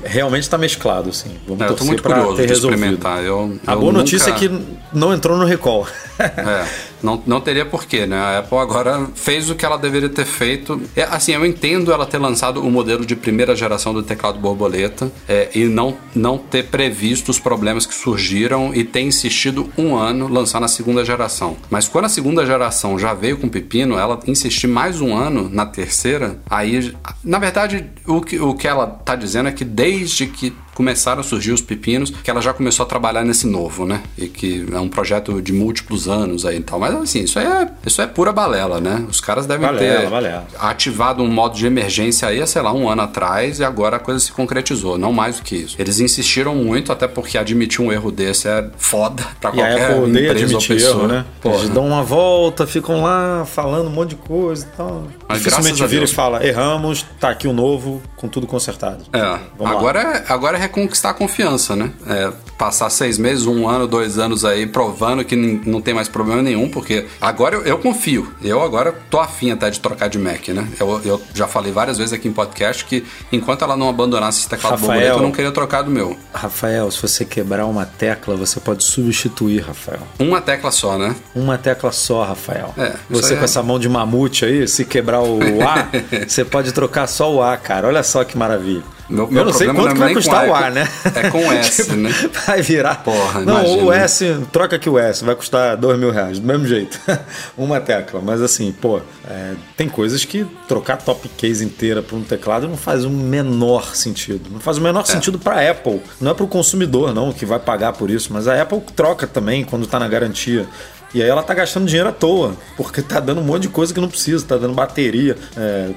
[0.05, 1.31] realmente está mesclado, assim.
[1.47, 2.75] Vamos é, eu muito curioso ter resolvido.
[2.75, 3.25] experimentar.
[3.25, 4.05] Eu, a eu boa nunca...
[4.05, 4.51] notícia é que
[4.92, 5.87] não entrou no recall.
[6.19, 6.66] é,
[7.07, 8.19] não, não teria porquê, né?
[8.19, 10.83] A Apple agora fez o que ela deveria ter feito.
[10.97, 15.12] É, assim, eu entendo ela ter lançado o modelo de primeira geração do teclado borboleta
[15.29, 20.27] é, e não, não ter previsto os problemas que surgiram e ter insistido um ano
[20.27, 21.57] lançar na segunda geração.
[21.71, 25.64] Mas quando a segunda geração já veio com pepino, ela insistir mais um ano na
[25.64, 26.92] terceira, aí,
[27.23, 31.25] na verdade, o que, o que ela tá dizendo é que desde que começaram a
[31.25, 34.03] surgir os pepinos, que ela já começou a trabalhar nesse novo, né?
[34.19, 36.79] E que é um projeto de múltiplos anos aí e tal.
[36.79, 39.07] Mas assim, isso é, isso é pura balela, né?
[39.09, 40.47] Os caras devem balela, ter balela.
[40.59, 44.21] ativado um modo de emergência aí, sei lá, um ano atrás e agora a coisa
[44.21, 45.77] se concretizou, não mais do que isso.
[45.79, 50.11] Eles insistiram muito, até porque admitir um erro desse é foda pra e qualquer Apple
[50.11, 50.91] empresa ou pessoa.
[50.91, 51.25] Erro, né?
[51.41, 51.57] Porra.
[51.57, 55.05] Eles dão uma volta, ficam lá falando um monte de coisa e tal.
[55.27, 59.05] Mas Dificilmente vira e fala, erramos, tá aqui o um novo, com tudo consertado.
[59.11, 60.17] É, Vamos agora, lá.
[60.17, 61.91] é, agora é reconquistar a confiança, né?
[62.07, 66.43] É, passar seis meses, um ano, dois anos aí provando que não tem mais problema
[66.43, 68.33] nenhum, porque agora eu, eu, confio.
[68.43, 70.67] Eu agora tô afim até de trocar de Mac, né?
[70.79, 74.49] Eu, eu, já falei várias vezes aqui em podcast que enquanto ela não abandonasse esse
[74.49, 76.17] teclado Rafael, borboleta, eu não queria trocar do meu.
[76.33, 80.01] Rafael, se você quebrar uma tecla, você pode substituir, Rafael.
[80.19, 81.15] Uma tecla só, né?
[81.35, 82.75] Uma tecla só, Rafael.
[82.77, 83.45] É, você com é...
[83.45, 85.89] essa mão de mamute aí, se quebrar o A,
[86.27, 87.87] você pode trocar só o A, cara.
[87.87, 88.96] Olha só que maravilha.
[89.09, 90.88] Meu, meu eu não sei quanto não é vai custar o ar, né?
[91.14, 92.11] É com S, tipo, né?
[92.47, 93.03] Vai virar.
[93.03, 93.85] Porra, Não, imagina.
[93.85, 97.01] o S, troca aqui o S, vai custar dois mil reais, do mesmo jeito.
[97.57, 98.21] Uma tecla.
[98.21, 102.77] Mas assim, pô, é, tem coisas que trocar top case inteira por um teclado não
[102.77, 104.51] faz o menor sentido.
[104.51, 105.05] Não faz o menor é.
[105.05, 106.01] sentido para Apple.
[106.21, 108.33] Não é para o consumidor, não, que vai pagar por isso.
[108.33, 110.66] Mas a Apple troca também quando está na garantia.
[111.14, 113.95] E aí ela tá gastando dinheiro à toa, porque tá dando um monte de coisa
[113.95, 115.90] que não precisa, tá dando bateria, é,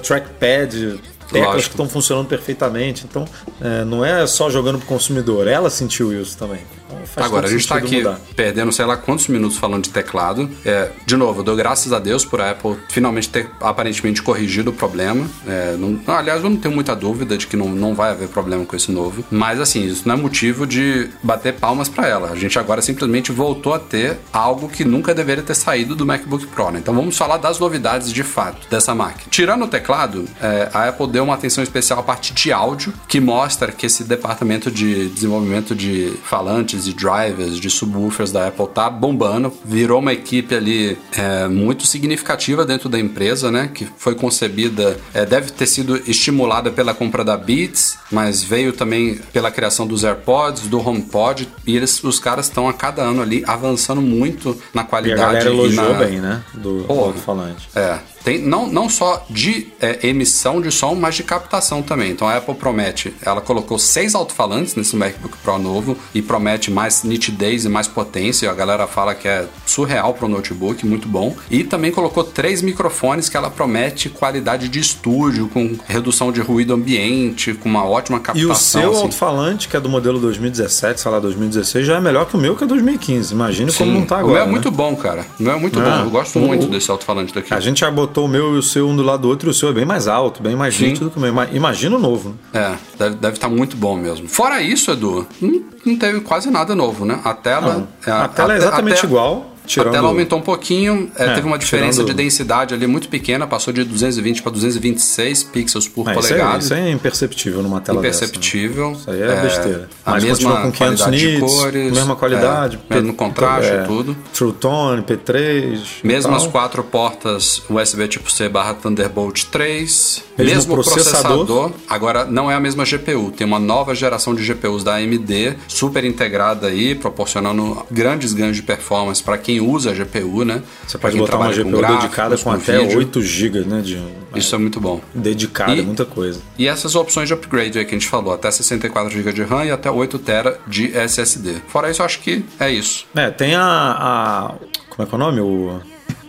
[0.00, 0.98] trackpad,
[1.28, 1.70] teclas Lógico.
[1.70, 3.04] que estão funcionando perfeitamente.
[3.08, 3.24] Então,
[3.60, 6.60] é, não é só jogando para o consumidor, ela sentiu isso também.
[6.88, 8.18] Então, Agora, a gente está aqui mudar.
[8.34, 10.50] perdendo sei lá quantos minutos falando de teclado.
[10.64, 14.70] É, de novo, eu dou graças a Deus por a Apple finalmente ter aparentemente corrigido
[14.70, 15.26] o problema.
[15.46, 18.64] É, não, aliás, eu não tenho muita dúvida de que não, não vai haver problema
[18.64, 19.24] com esse novo.
[19.30, 22.30] Mas, assim, isso não é motivo de bater palmas para ela.
[22.30, 26.46] A gente agora simplesmente voltou a ter algo que nunca deveria ter saído do MacBook
[26.46, 26.70] Pro.
[26.70, 26.78] Né?
[26.78, 29.26] Então, vamos falar das novidades de fato dessa máquina.
[29.30, 33.20] Tirando o teclado, é, a Apple deu uma atenção especial à parte de áudio, que
[33.20, 38.88] mostra que esse departamento de desenvolvimento de falantes e drivers, de subwoofers da Apple tá
[38.90, 39.52] bombando.
[39.64, 43.70] Virou uma equipe ali é, muito significativa dentro da empresa, né?
[43.72, 49.16] Que foi concebida, é, deve ter sido estimulada pela compra da Beats, mas veio também
[49.32, 51.48] pela criação dos AirPods, do HomePod.
[51.66, 55.20] E eles, os caras estão a cada ano ali avançando muito na qualidade.
[55.20, 55.98] E a galera elogiou na...
[55.98, 56.42] bem, né?
[56.54, 57.68] Do alto-falante.
[57.74, 57.98] É.
[58.24, 62.10] Tem não, não só de é, emissão de som, mas de captação também.
[62.10, 67.02] Então a Apple promete, ela colocou seis alto-falantes nesse MacBook Pro novo e promete mais
[67.02, 68.50] nitidez e mais potência.
[68.50, 71.36] A galera fala que é surreal para o notebook, muito bom.
[71.50, 76.74] E também colocou três microfones que ela promete qualidade de estúdio, com redução de ruído
[76.74, 78.48] ambiente, com uma ótima captação.
[78.48, 79.02] E o seu assim.
[79.02, 82.56] alto-falante, que é do modelo 2017, sei lá, 2016, já é melhor que o meu,
[82.56, 83.32] que é 2015.
[83.32, 84.28] Imagina como não tá agora.
[84.28, 84.52] O meu é né?
[84.52, 85.26] muito bom, cara.
[85.38, 85.86] O meu é muito bom.
[85.86, 87.52] Eu gosto o, muito desse alto-falante daqui.
[87.52, 89.50] A gente já botou o meu e o seu um do lado do outro e
[89.50, 91.34] o seu é bem mais alto, bem mais nítido do que o meu.
[91.52, 92.34] Imagina o novo.
[92.52, 92.60] Né?
[92.98, 94.28] É, deve, estar tá muito bom mesmo.
[94.28, 97.20] Fora isso, Edu, não, não teve quase nada novo, né?
[97.24, 97.88] A tela.
[98.06, 99.54] É, a, a, tela é exatamente igual.
[99.68, 99.88] Tirando...
[99.88, 102.08] A tela aumentou um pouquinho, é, é, teve uma diferença tirando...
[102.08, 106.58] de densidade ali muito pequena, passou de 220 para 226 pixels por é, polegada.
[106.58, 108.92] Isso, é, é imperceptível numa tela Imperceptível.
[108.92, 109.18] Dessa, né?
[109.18, 109.88] Isso aí é, besteira.
[110.04, 114.16] A Mas mesma com 500 nits, cores, mesma qualidade, é, mesmo contraste e tudo.
[114.32, 115.78] True Tone, P3.
[116.02, 120.24] Mesmo as quatro portas USB tipo C barra Thunderbolt 3.
[120.38, 121.46] Mesmo, mesmo processador.
[121.46, 121.72] processador.
[121.88, 126.04] Agora não é a mesma GPU, tem uma nova geração de GPUs da AMD, super
[126.04, 130.62] integrada aí, proporcionando grandes ganhos de performance para quem usa a GPU, né?
[130.86, 132.98] Você pode botar uma GPU gráficos, dedicada com, com até vídeo.
[132.98, 133.80] 8 GB, né?
[133.80, 134.02] De,
[134.34, 135.00] Isso é muito bom.
[135.14, 136.40] Dedicada, e, muita coisa.
[136.58, 139.64] E essas opções de upgrade aí que a gente falou, até 64 GB de RAM
[139.64, 141.56] e até 8 TB de SSD.
[141.68, 143.06] Fora isso, eu acho que é isso.
[143.14, 144.54] É, tem a, a
[144.88, 145.40] como é que é o nome?
[145.40, 145.80] O,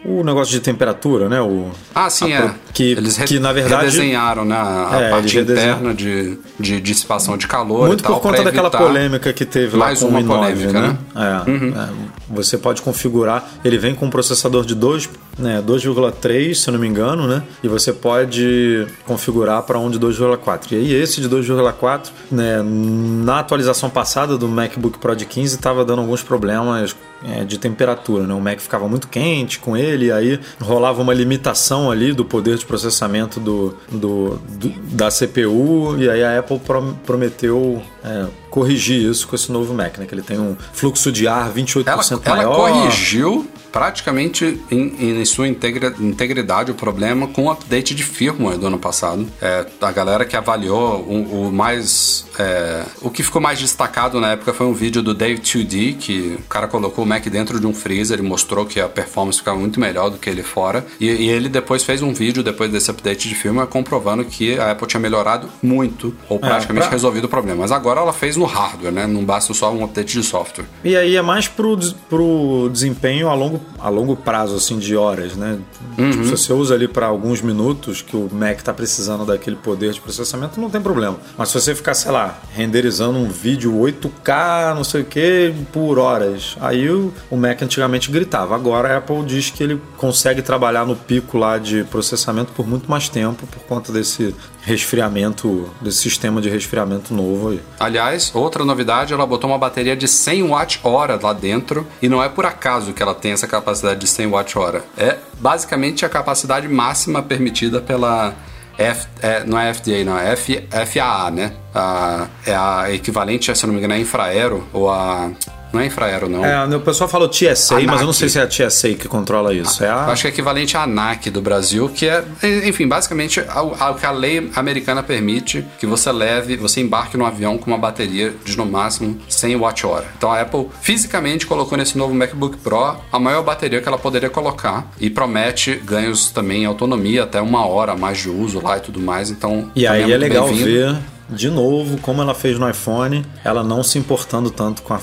[0.06, 1.42] o negócio de temperatura, né?
[1.42, 2.52] O, Ah, sim, a é.
[2.74, 3.86] Que, Eles re- que na verdade.
[3.86, 8.14] redesenharam né, a É, parte interna de, de dissipação de calor Muito e tal.
[8.16, 10.98] por conta daquela polêmica que teve lá com o uma i9, polêmica, né?
[11.14, 11.44] né?
[11.48, 11.74] Uhum.
[11.76, 11.90] É, é,
[12.30, 16.80] você pode configurar, ele vem com um processador de 2, né, 2,3, se eu não
[16.80, 17.44] me engano, né?
[17.64, 20.72] E você pode configurar para um de 2,4.
[20.72, 25.84] E aí esse de 2,4, né, na atualização passada do MacBook Pro de 15 estava
[25.86, 28.34] dando alguns problemas é, de temperatura, né?
[28.34, 32.58] O Mac ficava muito quente com ele, e aí rolava uma limitação ali do poder
[32.58, 39.02] de processamento do, do, do- da CPU, e aí a Apple prom- prometeu é, corrigir
[39.10, 40.06] isso com esse novo Mac, né?
[40.06, 42.56] Que ele tem um fluxo de ar 28% Ela, ela maior.
[42.56, 48.68] corrigiu praticamente em, em sua integra- integridade o problema com o update de firmware do
[48.68, 49.28] ano passado.
[49.42, 52.26] É, a galera que avaliou o, o mais.
[52.38, 56.38] é, o que ficou mais destacado na época foi um vídeo do Dave 2D, que
[56.40, 59.58] o cara colocou o Mac dentro de um freezer e mostrou que a performance ficava
[59.58, 60.86] muito melhor do que ele fora.
[61.00, 64.72] E, e ele depois fez um vídeo, depois desse update de firmware, comprovando que a
[64.72, 67.62] Apple tinha melhorado muito, ou praticamente pra- resolvido o problema.
[67.62, 69.08] Mas agora ela fez no hardware, né?
[69.08, 70.66] Não basta só um update de software.
[70.84, 71.78] E aí é mais pro,
[72.10, 75.60] pro desempenho a longo, a longo prazo, assim, de horas, né?
[75.98, 76.12] Uhum.
[76.12, 79.94] Tipo, se você usa ali para alguns minutos que o Mac tá precisando daquele poder
[79.94, 81.18] de processamento, não tem problema.
[81.38, 85.98] Mas se você ficar, sei lá, renderizando um vídeo 8K, não sei o que, por
[85.98, 88.56] horas, aí o, o Mac antigamente gritava.
[88.56, 92.90] Agora a Apple diz que ele consegue trabalhar no pico lá de processamento por muito
[92.90, 97.62] mais tempo por conta desse resfriamento, desse sistema de resfriamento novo aí.
[97.80, 102.30] Aliás, outra novidade, ela botou uma bateria de 100 watt-hora lá dentro e não é
[102.30, 104.84] por acaso que ela tem essa capacidade de 100 watt-hora.
[104.98, 108.34] É basicamente a capacidade máxima permitida pela
[108.78, 111.52] F, é, não é FDA, não, é F, FAA, né?
[111.76, 115.30] A, é a equivalente, se não me engano, é Infraero ou a
[115.72, 116.44] não é Infraero não.
[116.44, 118.14] É, o pessoal falou TSA, mas eu não ANAC.
[118.16, 119.84] sei se é a TSA que controla isso.
[119.84, 120.06] É a...
[120.06, 122.24] acho que é equivalente à ANAC do Brasil, que é,
[122.66, 127.58] enfim, basicamente ao que a lei americana permite que você leve, você embarque no avião
[127.58, 130.06] com uma bateria de no máximo 100 watt-hora.
[130.18, 134.30] Então a Apple fisicamente colocou nesse novo MacBook Pro a maior bateria que ela poderia
[134.30, 138.78] colocar e promete ganhos também em autonomia, até uma hora a mais de uso lá
[138.78, 139.30] e tudo mais.
[139.30, 140.96] Então, E aí também é muito legal ver,
[141.30, 145.00] de novo, como ela fez no iPhone, ela não se importando tanto com a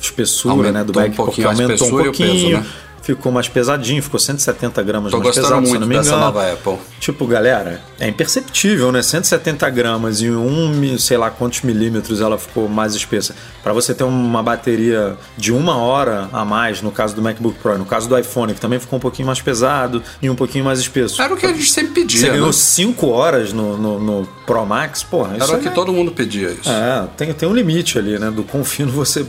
[0.00, 2.58] espessura Aumentou né, do um porque pouquinho a aumentou um espessura e o peso, pouquinho.
[2.60, 2.66] né?
[3.02, 6.24] Ficou mais pesadinho, ficou 170 gramas Tô mais pesado, se muito não me dessa engano.
[6.26, 6.76] nova Apple.
[7.00, 9.02] Tipo, galera, é imperceptível, né?
[9.02, 13.34] 170 gramas e um, sei lá quantos milímetros ela ficou mais espessa.
[13.62, 17.78] Pra você ter uma bateria de uma hora a mais, no caso do MacBook Pro,
[17.78, 20.78] no caso do iPhone, que também ficou um pouquinho mais pesado e um pouquinho mais
[20.78, 21.20] espesso.
[21.22, 22.52] Era o que a gente sempre pedia, Você ganhou né?
[22.52, 26.12] 5 horas no, no, no Pro Max, porra, isso Era o que é- todo mundo
[26.12, 26.68] pedia isso.
[26.70, 28.30] é, tem, tem um limite ali, né?
[28.30, 29.24] Do quão fino você,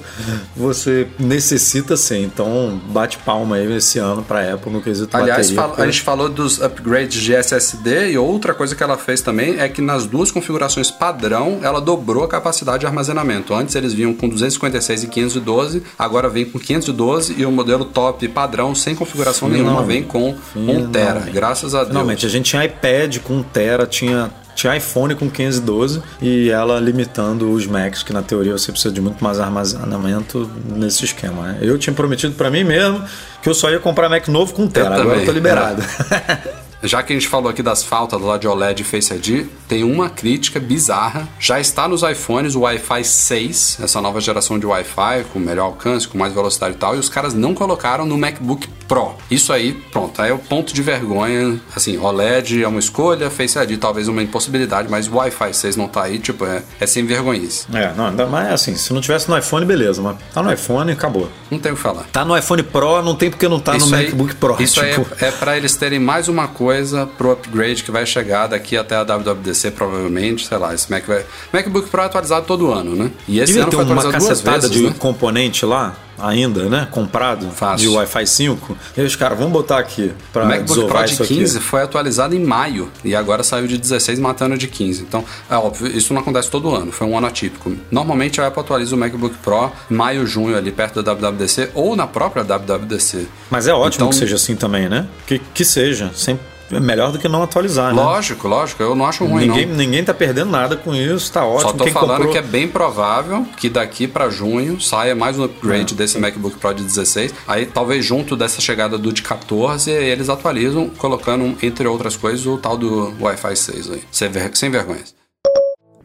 [0.56, 2.18] você necessita ser.
[2.20, 5.62] Então, bate palma aí esse ano pra Apple no quesito Aliás, bateria.
[5.69, 9.60] porque- a gente falou dos upgrades de SSD e outra coisa que ela fez também
[9.60, 13.54] é que nas duas configurações padrão ela dobrou a capacidade de armazenamento.
[13.54, 18.28] Antes eles vinham com 256 e 512, agora vem com 512 e o modelo top
[18.30, 21.06] padrão sem configuração nenhuma vem com 1 tera.
[21.12, 21.32] Finalmente.
[21.34, 21.89] Graças a Deus.
[21.89, 26.80] Finalmente, a gente tinha iPad com 1 tera, tinha, tinha iPhone com 512 e ela
[26.80, 31.44] limitando os Macs, que na teoria você precisa de muito mais armazenamento nesse esquema.
[31.44, 31.60] Né?
[31.62, 33.04] Eu tinha prometido pra mim mesmo
[33.42, 35.82] que eu só ia comprar Mac novo com 1 tera, agora também, eu tô liberado.
[36.84, 39.84] Já que a gente falou aqui das faltas lá de OLED e Face ID, tem
[39.84, 41.28] uma crítica bizarra.
[41.39, 46.08] Já está nos iPhones o Wi-Fi 6, essa nova geração de Wi-Fi, com melhor alcance,
[46.08, 49.13] com mais velocidade e tal, e os caras não colocaram no MacBook Pro.
[49.30, 51.60] Isso aí, pronto, aí é o ponto de vergonha.
[51.76, 55.88] Assim, OLED é uma escolha, Face ID talvez uma impossibilidade, mas o Wi-Fi 6 não
[55.88, 57.67] tá aí, tipo, é, é sem vergonhice.
[57.74, 60.91] é, não, ainda mais assim, se não tivesse no iPhone, beleza, mas tá no iPhone,
[60.91, 61.30] acabou.
[61.50, 62.06] Não tem o que falar.
[62.12, 64.62] Tá no iPhone Pro, não tem porque não tá no Isso aí- MacBook Pro.
[64.62, 66.71] Isso tipo, é, é para eles terem mais uma coisa
[67.18, 70.74] pro upgrade que vai chegar daqui até a WWDC, provavelmente, sei lá.
[70.74, 71.26] Esse Mac vai...
[71.52, 73.12] MacBook Pro é atualizado todo ano, né?
[73.28, 74.96] E esse Devia ano ter foi uma cacetada vezes, de né?
[75.00, 76.88] componente lá, ainda, né?
[76.92, 77.90] Comprado, Fácil.
[77.90, 78.78] de Wi-Fi 5.
[78.98, 81.66] E os caras, vamos botar aqui pra O MacBook Pro de isso 15 aqui.
[81.66, 85.02] foi atualizado em maio e agora saiu de 16 matando de 15.
[85.02, 87.72] Então, é óbvio, isso não acontece todo ano, foi um ano atípico.
[87.90, 92.06] Normalmente a Apple atualiza o MacBook Pro maio, junho ali perto da WWDC ou na
[92.08, 93.28] própria WWDC.
[93.50, 95.08] Mas é ótimo Então- que seja assim também, né?
[95.26, 96.12] Que, que seja.
[96.14, 96.46] Sempre,
[96.80, 98.02] melhor do que não atualizar, né?
[98.02, 99.76] Lógico, lógico, eu não acho ruim Ninguém, não.
[99.76, 101.72] ninguém tá perdendo nada com isso, tá ótimo.
[101.72, 102.32] Só tô Quem falando comprou...
[102.32, 105.46] que é bem provável que daqui pra junho saia mais um É.
[105.46, 107.34] upgrade desse MacBook Pro de 16.
[107.48, 112.58] Aí talvez junto dessa chegada do de 14, eles atualizam, colocando, entre outras coisas, o
[112.58, 114.04] tal do Wi-Fi 6 aí.
[114.12, 115.14] Sem, ver- sem vergonhas.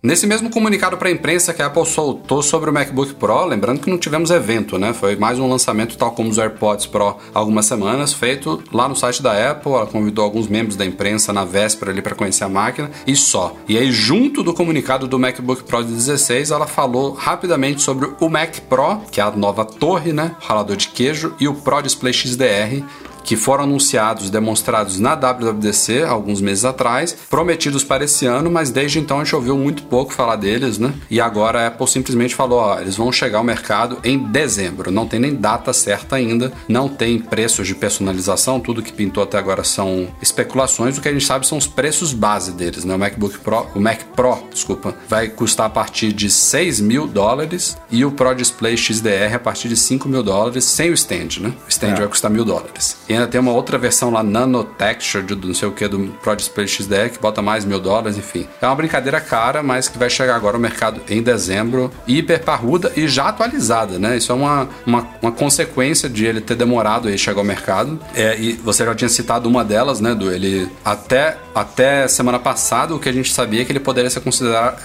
[0.07, 3.81] Nesse mesmo comunicado para a imprensa que a Apple soltou sobre o MacBook Pro, lembrando
[3.81, 4.93] que não tivemos evento, né?
[4.93, 9.21] Foi mais um lançamento, tal como os AirPods Pro, algumas semanas, feito lá no site
[9.21, 9.73] da Apple.
[9.73, 13.57] Ela convidou alguns membros da imprensa na véspera ali para conhecer a máquina e só.
[13.67, 18.29] E aí, junto do comunicado do MacBook Pro de 16, ela falou rapidamente sobre o
[18.29, 20.37] Mac Pro, que é a nova torre, né?
[20.39, 22.85] Ralador de queijo, e o Pro Display XDR,
[23.27, 29.01] que foram anunciados, demonstrados na WWDC alguns meses atrás, prometidos para esse ano, mas desde
[29.01, 30.95] então a gente ouviu muito pouco falar deles, né?
[31.11, 34.91] E agora a Apple simplesmente falou, ó, eles vão chegar ao mercado em dezembro.
[34.93, 39.37] Não tem nem data certa ainda, não tem preços de personalização, tudo que pintou até
[39.39, 40.97] agora são especulações.
[40.97, 42.95] O que a gente sabe são os preços base deles, né?
[42.95, 47.77] O MacBook Pro, o Mac Pro, desculpa, vai custar a partir de 6 mil dólares
[47.91, 51.53] e o Pro Display XDR a partir de 5 mil dólares sem o stand, né?
[51.67, 51.95] O stand É.
[51.97, 52.97] vai custar mil dólares.
[53.09, 56.09] E ainda tem uma outra versão lá, Nano Texture, de não sei o que, do
[56.23, 58.47] Pro Display XDR, que bota mais mil dólares, enfim.
[58.61, 62.93] É uma brincadeira cara, mas que vai chegar agora ao mercado em dezembro, hiper parruda
[62.97, 64.17] e já atualizada, né?
[64.17, 67.99] Isso é uma, uma, uma consequência de ele ter demorado aí chegar ao mercado.
[68.15, 72.95] É, e você já tinha citado uma delas, né, do ele até, até semana passada,
[72.95, 74.23] o que a gente sabia é que ele poderia ser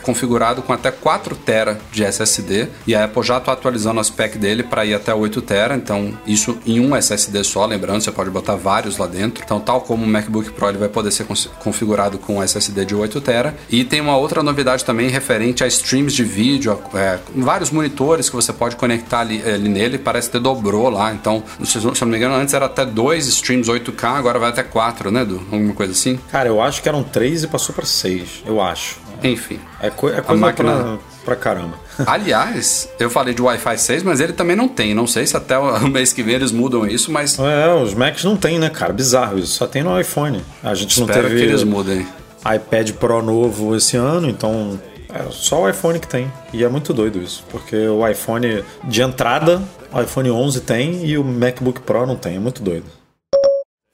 [0.04, 4.38] configurado com até 4 TB de SSD, e a Apple já está atualizando o spec
[4.38, 8.30] dele para ir até 8 TB, então isso em um SSD só, lembrando, você pode
[8.30, 9.44] botar vários lá dentro.
[9.44, 11.26] Então, tal como o MacBook Pro, ele vai poder ser
[11.60, 13.54] configurado com SSD de 8 TB.
[13.70, 18.36] E tem uma outra novidade também referente a streams de vídeo, é, vários monitores que
[18.36, 21.12] você pode conectar ali, ali nele, parece que dobrou lá.
[21.14, 24.62] Então, se eu não me engano, antes era até dois streams 8K, agora vai até
[24.62, 25.42] 4, né, Edu?
[25.52, 26.20] Alguma coisa assim?
[26.32, 28.44] Cara, eu acho que eram três e passou pra seis.
[28.46, 29.00] Eu acho.
[29.24, 29.60] Enfim.
[29.82, 31.74] É, co é coisa máquina- pra, pra caramba.
[32.06, 34.94] Aliás, eu falei de Wi-Fi 6, mas ele também não tem.
[34.94, 38.24] Não sei se até o mês que vem eles mudam isso, mas É, os Macs
[38.24, 38.92] não tem, né, cara?
[38.94, 39.54] Bizarro isso.
[39.54, 40.42] Só tem no iPhone.
[40.64, 42.08] A gente não espero teve que eles mudem.
[42.56, 44.80] iPad Pro novo esse ano, então
[45.14, 46.32] é só o iPhone que tem.
[46.54, 49.62] E é muito doido isso, porque o iPhone de entrada,
[49.94, 52.38] o iPhone 11 tem e o MacBook Pro não tem.
[52.38, 52.86] É muito doido.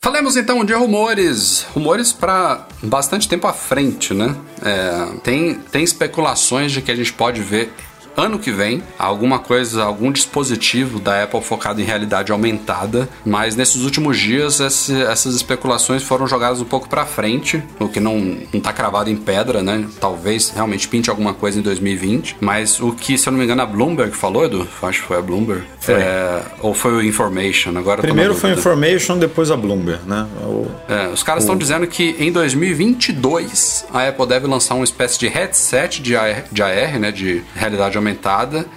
[0.01, 1.65] Falemos então de rumores.
[1.73, 4.35] Rumores para bastante tempo à frente, né?
[4.63, 7.73] É, tem, tem especulações de que a gente pode ver
[8.17, 13.83] ano que vem alguma coisa, algum dispositivo da Apple focado em realidade aumentada, mas nesses
[13.83, 18.59] últimos dias esse- essas especulações foram jogadas um pouco para frente, o que não, não
[18.59, 19.85] tá cravado em pedra, né?
[19.99, 23.61] Talvez realmente pinte alguma coisa em 2020, mas o que, se eu não me engano,
[23.61, 24.67] a Bloomberg falou, Edu?
[24.81, 25.63] Acho que foi a Bloomberg.
[25.79, 25.93] Foi.
[25.95, 27.77] É, ou foi o Information?
[27.77, 28.59] Agora Primeiro foi dúvida.
[28.59, 30.25] Information, depois a Bloomberg, né?
[30.41, 35.19] O- É, os caras estão dizendo que em 2022 a Apple deve lançar uma espécie
[35.19, 38.06] de headset de AR, de AR, né, de realidade aumentada,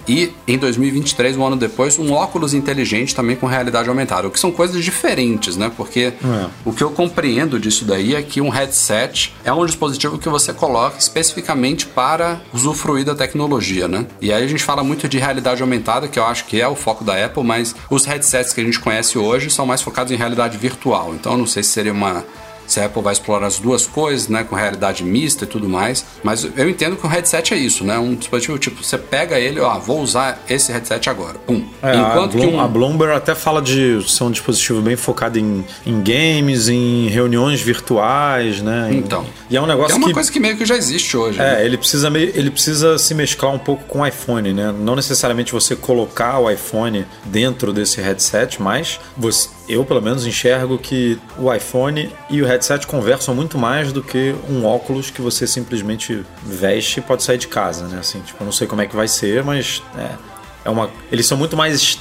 [0.07, 4.39] e em 2023, um ano depois, um óculos inteligente também com realidade aumentada, o que
[4.39, 5.71] são coisas diferentes, né?
[5.75, 6.47] Porque É.
[6.65, 10.53] o que eu compreendo disso daí é que um headset é um dispositivo que você
[10.53, 14.05] coloca especificamente para usufruir da tecnologia, né?
[14.21, 16.75] E aí a gente fala muito de realidade aumentada, que eu acho que é o
[16.75, 20.15] foco da Apple, mas os headsets que a gente conhece hoje são mais focados em
[20.15, 21.13] realidade virtual.
[21.15, 22.23] Então eu não sei se seria uma
[22.71, 26.05] se a Apple vai explorar as duas coisas, né, com realidade mista e tudo mais,
[26.23, 29.59] mas eu entendo que o headset é isso, né, um dispositivo tipo, você pega ele,
[29.59, 31.65] ó, vou usar esse headset agora, pum.
[31.83, 32.59] É, Enquanto a, que um...
[32.61, 37.59] a Bloomberg até fala de ser um dispositivo bem focado em, em games, em reuniões
[37.61, 38.89] virtuais, né?
[38.91, 39.25] Em- Então.
[39.49, 41.37] E é um que negócio é uma que coisa que meio que já existe hoje.
[41.37, 41.61] né?
[41.61, 44.73] É, ele precisa, ele precisa se mesclar um pouco com o iPhone, né?
[44.79, 50.77] Não necessariamente você colocar o iPhone dentro desse headset, mas você- eu, pelo menos, enxergo
[50.77, 55.45] que o iPhone e o headset conversam muito mais do que um óculos que você
[55.47, 57.97] simplesmente veste e pode sair de casa, né?
[57.99, 60.09] Assim, tipo, eu não sei como é que vai ser, mas é,
[60.65, 61.99] é uma, eles são muito mais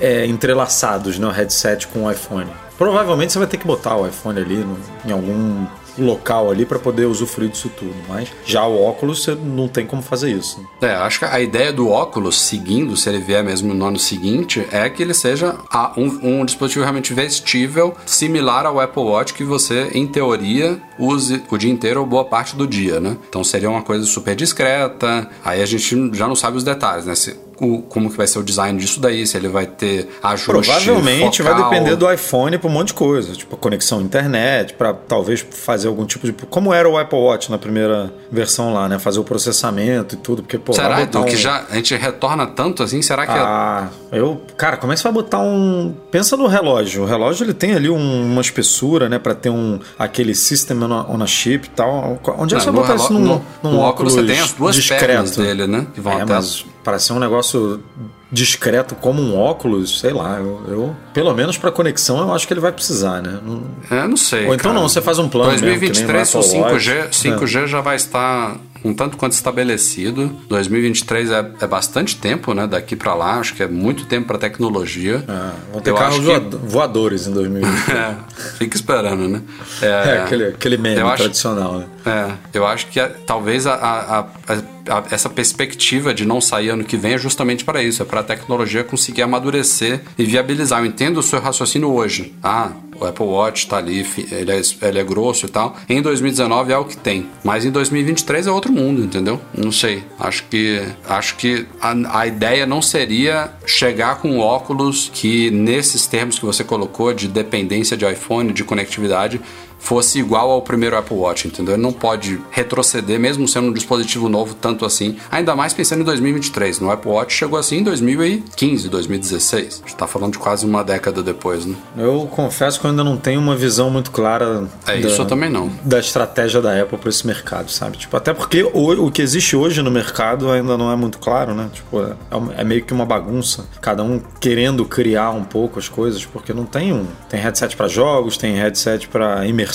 [0.00, 1.26] é, entrelaçados, né?
[1.26, 2.46] O headset com o iPhone.
[2.78, 5.66] Provavelmente você vai ter que botar o iPhone ali no- em algum
[5.98, 10.02] local ali para poder usufruir disso tudo, mas já o óculos você não tem como
[10.02, 10.60] fazer isso.
[10.80, 14.66] É, acho que a ideia do óculos, seguindo, se ele vier mesmo no ano seguinte,
[14.70, 19.44] é que ele seja a- um, um dispositivo realmente vestível, similar ao Apple Watch, que
[19.44, 23.16] você, em teoria, use o dia inteiro ou boa parte do dia, né?
[23.28, 27.14] Então seria uma coisa super discreta, aí a gente já não sabe os detalhes, né?
[27.14, 30.50] Se- o- como que vai ser o design disso daí, se ele vai ter ajuste
[30.50, 31.70] Provavelmente vai focal.
[31.70, 35.88] depender do iPhone para um monte de coisa, tipo conexão à internet, para talvez fazer
[35.88, 36.32] algum tipo de.
[36.32, 38.98] Como era o Apple Watch na primeira versão lá, né?
[38.98, 40.72] Fazer o processamento e tudo, porque pô.
[40.72, 43.00] Será, vai botar Edu, que um- já a gente retorna tanto assim?
[43.02, 44.40] Será que é- Ah, eu.
[44.56, 45.94] Cara, como é que você vai botar um.
[46.10, 47.02] Pensa no relógio.
[47.02, 49.18] O relógio ele tem ali um- uma espessura, né?
[49.18, 49.78] Pra ter um.
[49.98, 52.18] aquele system on a, chip e tal.
[52.38, 54.52] Onde é que você vai botar no isso num, no- num óculos você tem as
[54.52, 55.06] duas discreto?
[55.06, 55.86] pernas dele, né?
[55.94, 57.82] Que vão é, até mas para ser um negócio
[58.30, 62.52] discreto como um óculos, sei lá, eu, eu- pelo menos para conexão eu acho que
[62.52, 63.40] ele vai precisar, né?
[63.44, 64.46] Não- É, não sei.
[64.46, 64.74] Ou então cara.
[64.74, 65.80] não, você faz um plano mesmo, que nem no
[66.12, 67.16] 2023 o Apple 5G, Watch.
[67.18, 70.28] 5G já vai estar um tanto quanto estabelecido.
[70.48, 72.68] 2023 é, é bastante tempo, né?
[72.68, 75.24] Daqui para lá, acho que é muito tempo para tecnologia.
[75.28, 77.66] Ah, vão ter Eu carros que- voado- voadores em 2020.
[77.90, 78.14] É,
[78.58, 79.42] fica esperando, né?
[79.82, 81.86] É, aquele, aquele meme eu acho- tradicional, né?
[82.04, 84.18] É, eu acho que é- talvez a, a-
[84.54, 88.04] a- a- essa perspectiva de não sair ano que vem é justamente para isso, é
[88.04, 90.80] para a tecnologia conseguir amadurecer e viabilizar.
[90.80, 92.34] Eu entendo o seu raciocínio hoje.
[92.42, 95.76] Ah, o Apple Watch está ali, ele é, ele é grosso e tal.
[95.88, 99.40] Em 2019 é o que tem, mas em 2023 é outro mundo, entendeu?
[99.56, 100.02] Não sei.
[100.18, 106.38] Acho que acho que a, a ideia não seria chegar com óculos que nesses termos
[106.38, 109.40] que você colocou de dependência de iPhone, de conectividade
[109.78, 111.74] fosse igual ao primeiro Apple Watch, entendeu?
[111.74, 115.16] Ele não pode retroceder, mesmo sendo um dispositivo novo, tanto assim.
[115.30, 116.80] Ainda mais pensando em 2023.
[116.80, 119.82] No Apple Watch chegou assim em 2015, 2016.
[119.84, 121.76] A gente tá falando de quase uma década depois, né?
[121.96, 125.50] Eu confesso que eu ainda não tenho uma visão muito clara É, isso eu também
[125.50, 125.70] não.
[125.84, 127.96] da estratégia da Apple para esse mercado, sabe?
[127.98, 131.54] Tipo, até porque o, o que existe hoje no mercado ainda não é muito claro,
[131.54, 131.68] né?
[131.72, 133.64] Tipo, é, um- é meio que uma bagunça.
[133.80, 137.06] Cada um querendo criar um pouco as coisas, porque não tem um.
[137.28, 139.65] Tem headset para jogos, tem headset para imersão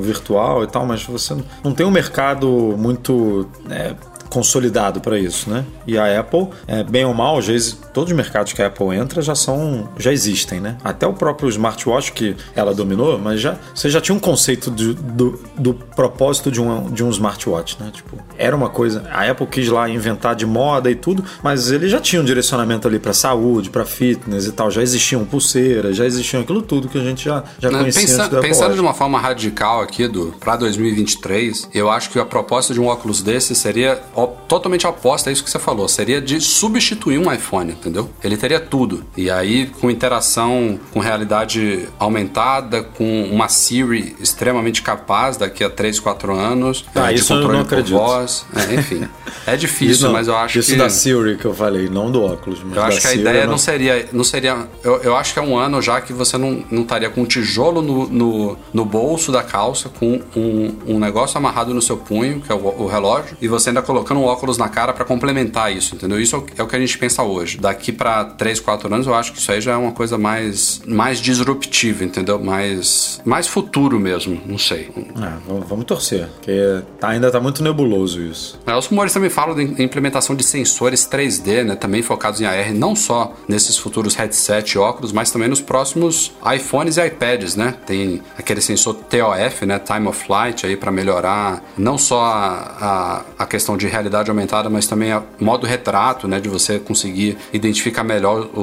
[0.00, 3.48] virtual e tal, mas você não- não tem um mercado muito.
[3.70, 3.94] é,
[4.32, 5.64] consolidado para isso, né?
[5.86, 7.52] E a Apple, é, bem ou mal, já
[7.92, 10.78] todos os mercados que a Apple entra já são, já existem, né?
[10.82, 14.94] Até o próprio smartwatch que ela dominou, mas já você já tinha um conceito de-
[14.94, 17.90] do, do propósito de um, de um smartwatch, né?
[17.92, 21.86] Tipo, era uma coisa, a Apple quis lá inventar de moda e tudo, mas ele
[21.88, 26.06] já tinha um direcionamento ali para saúde, para fitness e tal, já existiam pulseiras, já
[26.06, 28.74] existiam aquilo tudo que a gente já já Né, conhecia pensa- do pensando Watch.
[28.76, 32.86] de uma forma radical aqui do para 2023, eu acho que a proposta de um
[32.86, 35.88] óculos desse seria totalmente oposta a isso que você falou.
[35.88, 38.10] Seria de substituir um iPhone, entendeu?
[38.22, 39.04] Ele teria tudo.
[39.16, 46.00] E aí, com interação com realidade aumentada, com uma Siri extremamente capaz daqui a 3,
[46.00, 46.84] 4 anos.
[46.94, 47.96] Ah, de isso eu controle não por acredito.
[47.96, 48.46] voz.
[48.54, 49.08] É, enfim.
[49.44, 50.78] É difícil, não, mas eu acho isso que.
[50.78, 52.62] da Siri que eu falei, não do óculos.
[52.62, 54.08] Mas Eu acho que a Siri ideia eu não seria.
[54.12, 57.10] Não seria eu, eu acho que é um ano já que você não, não estaria
[57.10, 61.82] com um tijolo no, no, no bolso da calça, com um, um negócio amarrado no
[61.82, 64.92] seu punho, que é o, o relógio, e você ainda colocando um óculos na cara
[64.92, 66.20] para complementar isso, entendeu?
[66.20, 67.58] Isso é o, é o que a gente pensa hoje.
[67.58, 70.80] Daqui para 3, 4 anos, eu acho que isso aí já é uma coisa mais,
[70.86, 72.38] mais disruptiva, entendeu?
[72.38, 74.90] Mais, mais futuro mesmo, não sei.
[75.16, 75.38] Ah,
[75.68, 78.58] vamos, torcer, porque tá- ainda tá muito nebuloso isso.
[78.66, 82.72] É, Os rumores também falam de implementação de sensores 3D, né, também focados em AR,
[82.74, 87.74] não só nesses futuros headset e óculos, mas também nos próximos iPhones e iPads, né?
[87.86, 93.42] Tem aquele sensor TOF, né, Time of Flight aí para melhorar não só a, a,
[93.44, 98.04] a questão de realidade aumentada, mas também a modo retrato, né, de você conseguir identificar
[98.04, 98.60] melhor o,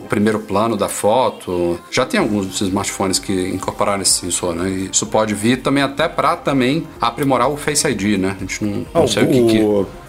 [0.00, 1.78] o primeiro plano da foto.
[1.90, 4.68] Já tem alguns smartphones que incorporaram esse sensor, né?
[4.70, 8.36] E isso pode vir também até para também aprimorar o Face ID, né?
[8.36, 9.62] A gente não, não Ah, sei o que, que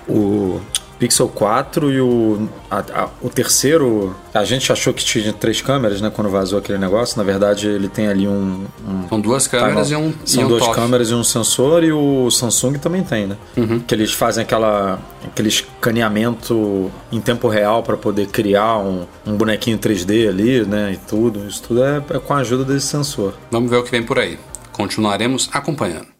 [0.07, 0.61] o
[1.03, 5.99] Pixel 4 e o, a- a- o terceiro, a gente achou que tinha três câmeras,
[5.99, 6.09] né?
[6.09, 7.17] Quando vazou aquele negócio.
[7.17, 8.63] Na verdade, ele tem ali um.
[8.87, 10.75] um São duas câmeras e um, São e um duas TOF.
[10.75, 13.35] câmeras e um sensor, e o Samsung também tem, né?
[13.57, 13.79] Uhum.
[13.81, 19.77] Que eles fazem aquela, aquele escaneamento em tempo real para poder criar um, um bonequinho
[19.77, 20.93] 3D ali, né?
[20.93, 21.45] E tudo.
[21.47, 23.33] Isso tudo é, é com a ajuda desse sensor.
[23.51, 24.39] Vamos ver o que vem por aí.
[24.71, 26.12] Continuaremos acompanhando.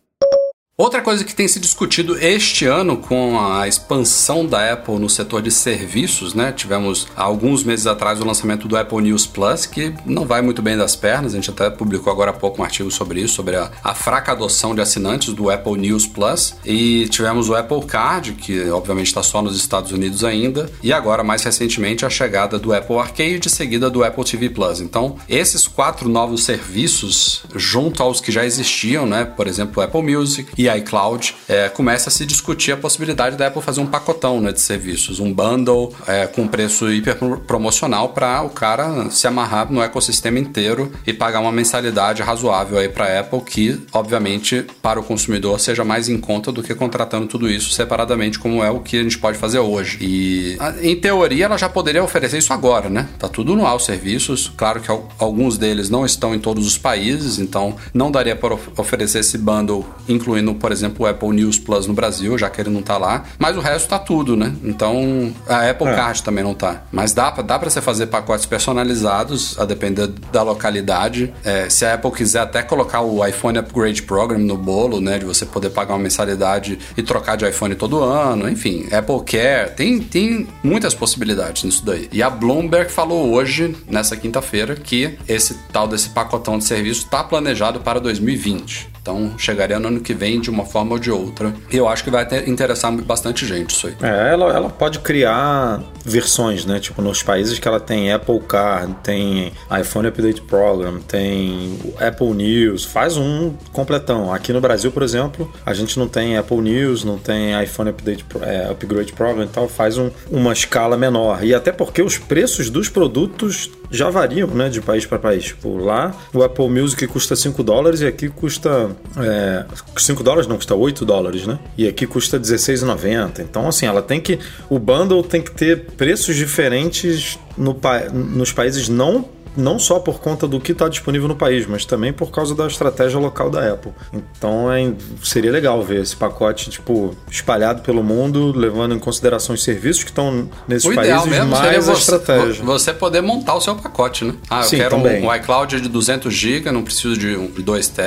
[0.76, 5.40] Outra coisa que tem se discutido este ano com a expansão da Apple no setor
[5.40, 6.52] de serviços, né?
[6.52, 10.76] Tivemos alguns meses atrás o lançamento do Apple News Plus, que não vai muito bem
[10.76, 11.34] das pernas.
[11.34, 14.32] A gente até publicou agora há pouco um artigo sobre isso, sobre a, a fraca
[14.32, 16.56] adoção de assinantes do Apple News Plus.
[16.66, 20.72] E tivemos o Apple Card, que obviamente está só nos Estados Unidos ainda.
[20.82, 24.82] E agora, mais recentemente, a chegada do Apple Arcade, seguida do Apple TV Plus.
[24.82, 29.24] Então, esses quatro novos serviços, junto aos que já existiam, né?
[29.24, 33.48] Por exemplo, o Apple Music e iCloud, é, começa a se discutir a possibilidade da
[33.48, 37.16] Apple fazer um pacotão né, de serviços, um bundle é, com preço hiper
[37.48, 42.88] promocional para o cara se amarrar no ecossistema inteiro e pagar uma mensalidade razoável aí
[42.90, 47.50] para Apple que, obviamente, para o consumidor seja mais em conta do que contratando tudo
[47.50, 49.98] isso separadamente, como é o que a gente pode fazer hoje.
[50.02, 53.08] E, a- em teoria, ela já poderia oferecer isso agora, né?
[53.20, 54.52] Tá tudo no ar os serviços.
[54.56, 58.54] Claro que al- alguns deles não estão em todos os países, então não daria para
[58.54, 62.62] of- oferecer esse bundle, incluindo, por exemplo, o Apple News Plus no Brasil, já que
[62.62, 63.24] ele não tá lá.
[63.38, 64.54] Mas o resto tá tudo, né?
[64.64, 65.96] Então a Apple É.
[65.96, 66.84] Card também não tá.
[66.92, 71.34] Mas dá, pra- dá para você fazer pacotes personalizados, a depender da localidade.
[71.44, 75.18] É, se a Apple quiser até colocar o iPhone Upgrade Program no bolo, né?
[75.20, 78.50] De você poder pagar uma mensalidade e trocar de iPhone todo ano.
[78.50, 79.72] Enfim, Apple Care.
[79.76, 82.08] Tem, tem muitas possibilidades nisso daí.
[82.12, 87.24] E a Bloomberg falou hoje, nessa quinta-feira, que esse tal desse pacotão de serviço está
[87.24, 88.90] planejado para 2020.
[89.04, 91.54] Então chegaria no ano que vem de uma forma ou de outra.
[91.70, 93.96] E eu acho que vai ter, interessar bastante gente isso aí.
[94.02, 96.80] É, ela, ela pode criar versões, né?
[96.80, 102.86] Tipo, nos países que ela tem Apple Car, tem iPhone Update Program, tem Apple News,
[102.86, 104.34] faz um completão.
[104.34, 108.26] Aqui no Brasil, por exemplo, a gente não tem Apple News, não tem iPhone Update
[108.42, 111.44] é, Upgrade Program e tal, faz um, uma escala menor.
[111.44, 115.46] E até porque os preços dos produtos já variam, né, de país para país.
[115.46, 119.66] Tipo, lá o Apple Music custa 5 dólares e aqui custa é,
[119.98, 121.60] 5 dólares não, custa 8 dólares, né?
[121.78, 123.40] E aqui custa 16,90.
[123.40, 124.40] Então, assim, ela tem que
[124.70, 127.78] o bundle tem que ter preços diferentes no,
[128.14, 129.26] nos países não
[129.56, 132.68] não só por conta do que está disponível no país, mas também por causa da
[132.68, 133.92] estratégia local da Apple.
[134.14, 134.94] Então é,
[135.24, 140.10] seria legal ver esse pacote tipo espalhado pelo mundo, levando em consideração os serviços que
[140.10, 142.64] estão nesses o países, mais a você, estratégia.
[142.64, 144.34] Você poder montar o seu pacote, né?
[144.50, 147.88] Ah, eu Sim, quero um, um, iCloud de 200 GB, não preciso de, um, 2
[147.88, 148.04] TB,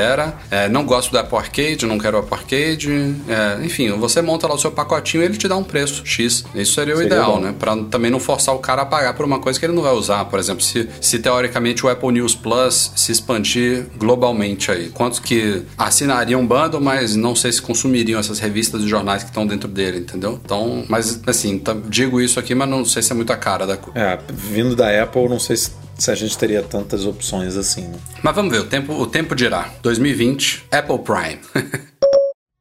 [0.50, 4.46] é, não gosto do Apple Arcade, não quero o Apple Arcade, é, enfim, você monta
[4.46, 6.44] lá o seu pacotinho e ele te dá um preço X.
[6.54, 7.40] Isso seria o seria ideal, bom.
[7.40, 7.54] né?
[7.58, 9.92] Para também não forçar o cara a pagar por uma coisa que ele não vai
[9.92, 10.24] usar.
[10.26, 14.88] Por exemplo, se, se teoricamente o Apple News Plus se expandir globalmente aí?
[14.88, 19.28] Quantos que assinariam um bundle, mas não sei se consumiriam essas revistas e jornais que
[19.28, 20.40] estão dentro dele, entendeu?
[20.42, 23.66] Então, mas assim, tá, digo isso aqui, mas não sei se é muito a cara
[23.66, 23.98] da coisa.
[23.98, 27.80] É, vindo da Apple, não sei se se a gente teria tantas opções assim.
[27.80, 27.98] Né?
[28.22, 29.70] Mas vamos ver, o tempo, o tempo dirá.
[29.82, 31.38] 2020, Apple Prime.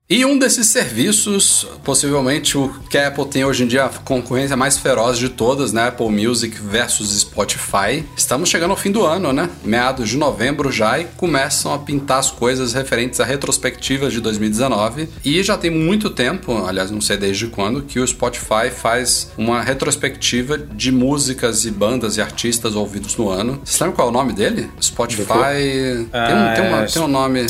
[0.08, 4.56] E um desses serviços, possivelmente o que a Apple tem hoje em dia, a concorrência
[4.56, 5.88] mais feroz de todas, né?
[5.88, 8.06] Apple Music versus Spotify.
[8.16, 9.50] Estamos chegando ao fim do ano, né?
[9.64, 15.10] Meados de novembro já e começam a pintar as coisas referentes à retrospectivas de 2019.
[15.26, 19.64] E já tem muito tempo, aliás, não sei desde quando, que o Spotify faz uma
[19.64, 23.60] retrospectiva de músicas e bandas e artistas ouvidos no ano.
[23.66, 24.70] Você sabe qual é o nome dele?
[24.80, 25.32] Spotify.
[26.14, 26.86] Ah, tem, um, tem, uma, é...
[26.86, 27.48] tem um nome.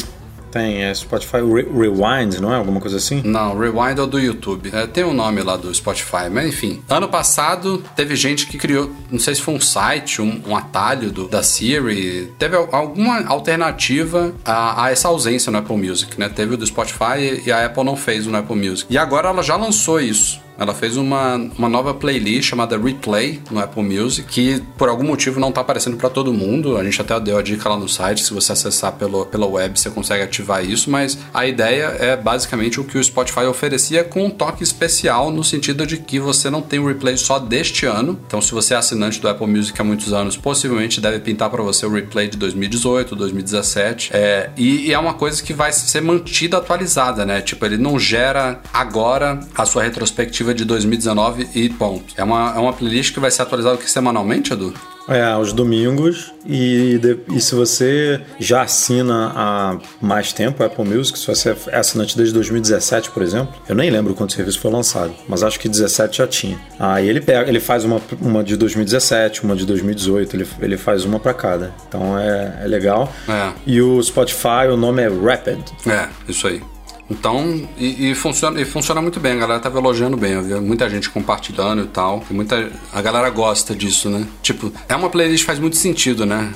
[0.56, 2.56] Tem, é Spotify Re Rewind, não é?
[2.56, 3.22] Alguma coisa assim?
[3.26, 4.70] Não, Rewind é o do YouTube.
[4.72, 6.82] É, tem um nome lá do Spotify, mas enfim.
[6.88, 11.12] Ano passado teve gente que criou, não sei se foi um site, um, um atalho
[11.12, 16.30] do, da Siri, teve alguma alternativa a, a, essa ausência no Apple Music, né?
[16.30, 18.86] Teve o do Spotify e a Apple não fez no Apple Music.
[18.90, 20.45] E agora ela já lançou isso.
[20.58, 25.40] Ela fez uma, uma nova playlist chamada Replay no Apple Music, que por algum motivo
[25.40, 26.78] não está aparecendo para todo mundo.
[26.78, 29.80] A gente até deu a dica lá no site, se você acessar pelo, pela web
[29.80, 34.26] você consegue ativar isso, mas a ideia é basicamente o que o Spotify oferecia com
[34.26, 38.20] um toque especial no sentido de que você não tem o replay só deste ano.
[38.26, 41.62] Então, se você é assinante do Apple Music há muitos anos, possivelmente deve pintar para
[41.62, 44.12] você o replay de 2018, 2017.
[44.14, 47.42] É, e, e é uma coisa que vai ser mantida atualizada, né?
[47.42, 52.14] Tipo, ele não gera agora a sua retrospectiva de 2019 e ponto.
[52.18, 54.74] É uma, é uma playlist que vai ser atualizada semanalmente, Edu?
[55.08, 56.34] É, aos domingos.
[56.48, 57.00] E,
[57.32, 62.16] e se você já assina há mais tempo a Apple Music, se você é assinante
[62.18, 65.70] desde 2017, por exemplo, eu nem lembro quando o serviço foi lançado, mas acho que
[65.70, 66.60] 17 já tinha.
[66.80, 71.06] Aí ele pega, ele faz uma, uma de 2017, uma de 2018, ele, ele faz
[71.06, 71.74] uma para cada.
[71.88, 73.12] Então é, é legal.
[73.28, 73.54] É.
[73.66, 75.60] E o Spotify, o nome é Rapid.
[75.88, 76.62] É, isso aí.
[77.10, 80.56] Então, e, e, funciona, e funciona muito bem, a galera tava elogiando bem, eu vi
[80.56, 82.24] muita gente compartilhando e tal.
[82.30, 84.26] E muita, a galera gosta disso, né?
[84.42, 86.52] Tipo, é uma playlist que faz muito sentido, né?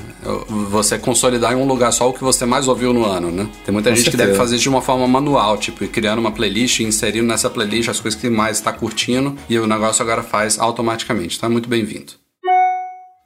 [0.69, 3.47] Você consolidar em um lugar só o que você mais ouviu no ano, né?
[3.63, 4.23] Tem muita Com gente certeza.
[4.23, 7.89] que deve fazer de uma forma manual, tipo, criando uma playlist e inserindo nessa playlist
[7.89, 11.39] as coisas que mais está curtindo e o negócio agora faz automaticamente.
[11.39, 12.13] Tá muito bem-vindo.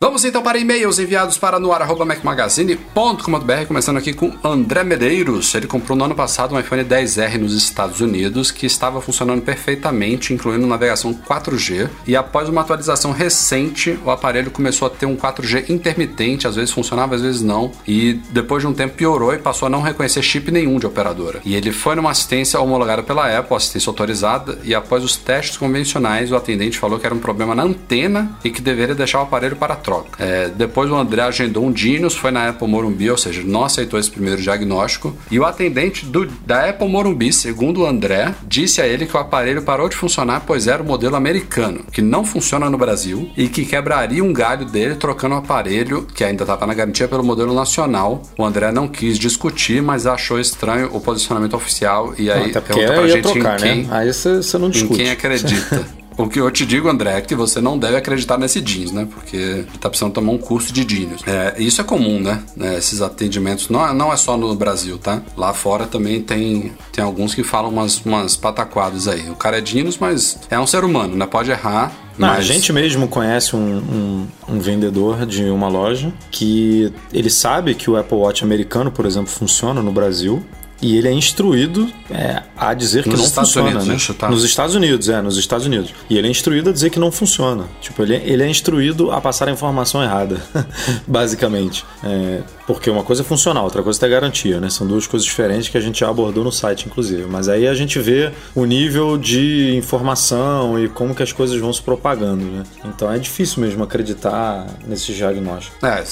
[0.03, 5.55] Vamos então para e-mails enviados para noar.macmagazine.com.br, começando aqui com André Medeiros.
[5.55, 10.33] Ele comprou no ano passado um iPhone 10R nos Estados Unidos que estava funcionando perfeitamente,
[10.33, 15.69] incluindo navegação 4G, e após uma atualização recente, o aparelho começou a ter um 4G
[15.69, 19.67] intermitente, às vezes funcionava, às vezes não, e depois de um tempo piorou e passou
[19.67, 21.39] a não reconhecer chip nenhum de operadora.
[21.45, 26.29] E ele foi numa assistência homologada pela Apple, assistência autorizada, e após os testes convencionais,
[26.29, 29.55] o atendente falou que era um problema na antena e que deveria deixar o aparelho
[29.55, 30.23] para troca troca.
[30.23, 33.99] É, depois o André agendou um Dinos, foi na Apple Morumbi, ou seja, não aceitou
[33.99, 35.15] esse primeiro diagnóstico.
[35.29, 39.19] E o atendente do, da Apple Morumbi, segundo o André, disse a ele que o
[39.19, 43.47] aparelho parou de funcionar pois era o modelo americano, que não funciona no Brasil e
[43.47, 47.53] que quebraria um galho dele trocando o aparelho, que ainda estava na garantia, pelo modelo
[47.53, 48.21] nacional.
[48.37, 53.07] O André não quis discutir, mas achou estranho o posicionamento oficial e aí pergunta pra
[53.07, 53.87] gente trocar, em quem, né?
[53.91, 54.93] Aí você não discute.
[54.93, 55.85] Em quem acredita.
[56.17, 59.07] O que eu te digo, André, é que você não deve acreditar nesse jeans, né?
[59.11, 61.21] Porque ele tá precisando tomar um curso de jeans.
[61.25, 62.43] É, isso é comum, né?
[62.59, 65.21] É, esses atendimentos não é, não é só no Brasil, tá?
[65.35, 69.29] Lá fora também tem, tem alguns que falam umas, umas pataquadas aí.
[69.29, 71.25] O cara é dinos, mas é um ser humano, né?
[71.25, 71.91] Pode errar.
[72.17, 72.39] Não, mas...
[72.39, 77.89] A gente mesmo conhece um, um, um, vendedor de uma loja que ele sabe que
[77.89, 80.43] o Apple Watch americano, por exemplo, funciona no Brasil
[80.83, 83.79] e ele é instruído é, a dizer Nos que não Estados funciona.
[83.79, 84.15] Unidos, né?
[84.19, 84.29] tá?
[84.29, 85.93] Nos Estados Unidos, é, nos Estados Unidos.
[86.09, 87.65] E ele é instruído a dizer que não funciona.
[87.79, 90.43] Tipo, ele, ele é instruído a passar a informação errada,
[91.07, 91.85] basicamente.
[92.03, 94.69] É, porque uma coisa é funcional, outra coisa é ter garantia, né?
[94.69, 97.25] São duas coisas diferentes que a gente já abordou no site, inclusive.
[97.29, 101.71] Mas aí a gente vê o nível de informação e como que as coisas vão
[101.71, 102.63] se propagando, né?
[102.83, 105.81] Então é difícil mesmo acreditar nesses diagnósticos.
[105.81, 106.03] É,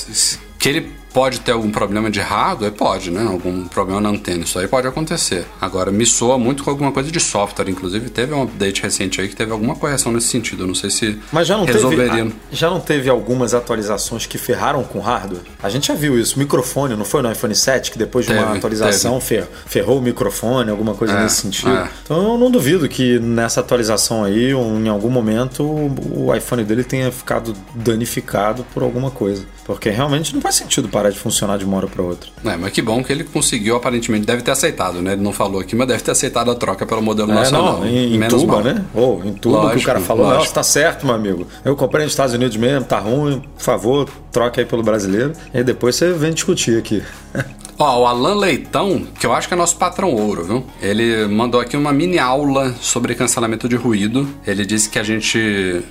[0.57, 3.25] que ele pode ter algum problema de hardware, pode, né?
[3.27, 5.45] Algum problema na antena, isso aí pode acontecer.
[5.59, 9.27] Agora, me soa muito com alguma coisa de software, inclusive teve um update recente aí
[9.27, 10.63] que teve alguma correção nesse sentido.
[10.63, 12.11] Eu não sei se Mas já não, resolveria.
[12.23, 15.41] teve, ah, já não teve algumas atualizações que ferraram com hardware?
[15.61, 16.37] A gente já viu isso.
[16.39, 20.01] Microfone, não foi no iPhone 7 que depois de uma Teve, atualização fer- ferrou o
[20.01, 21.71] microfone, alguma coisa É, nesse sentido?
[21.71, 21.89] é.
[22.03, 27.11] Então eu não duvido que nessa atualização aí, em algum momento, o iPhone dele tenha
[27.11, 29.45] ficado danificado por alguma coisa.
[29.65, 32.29] Porque realmente não faz sentido parar de funcionar de uma hora para outra.
[32.45, 35.13] É, mas que bom que ele conseguiu, aparentemente, deve ter aceitado, né?
[35.13, 37.79] Ele não falou aqui, mas deve ter aceitado a troca pelo modelo É, nacional.
[37.79, 38.63] não, em, em tuba, mal.
[38.63, 38.85] né?
[38.93, 40.39] Ou em tuba que o Lógico, cara falou, lógico.
[40.43, 41.47] nossa, tá certo, meu amigo.
[41.65, 45.33] Eu comprei nos Estados Unidos mesmo, tá ruim, por favor, troca aí pelo brasileiro.
[45.53, 47.01] E depois você vem discutir aqui.
[47.79, 50.63] Ó, o Alan Leitão, que eu acho que é nosso patrão ouro, viu?
[50.81, 54.27] Ele mandou aqui uma mini aula sobre cancelamento de ruído.
[54.45, 55.81] Ele disse que a gente.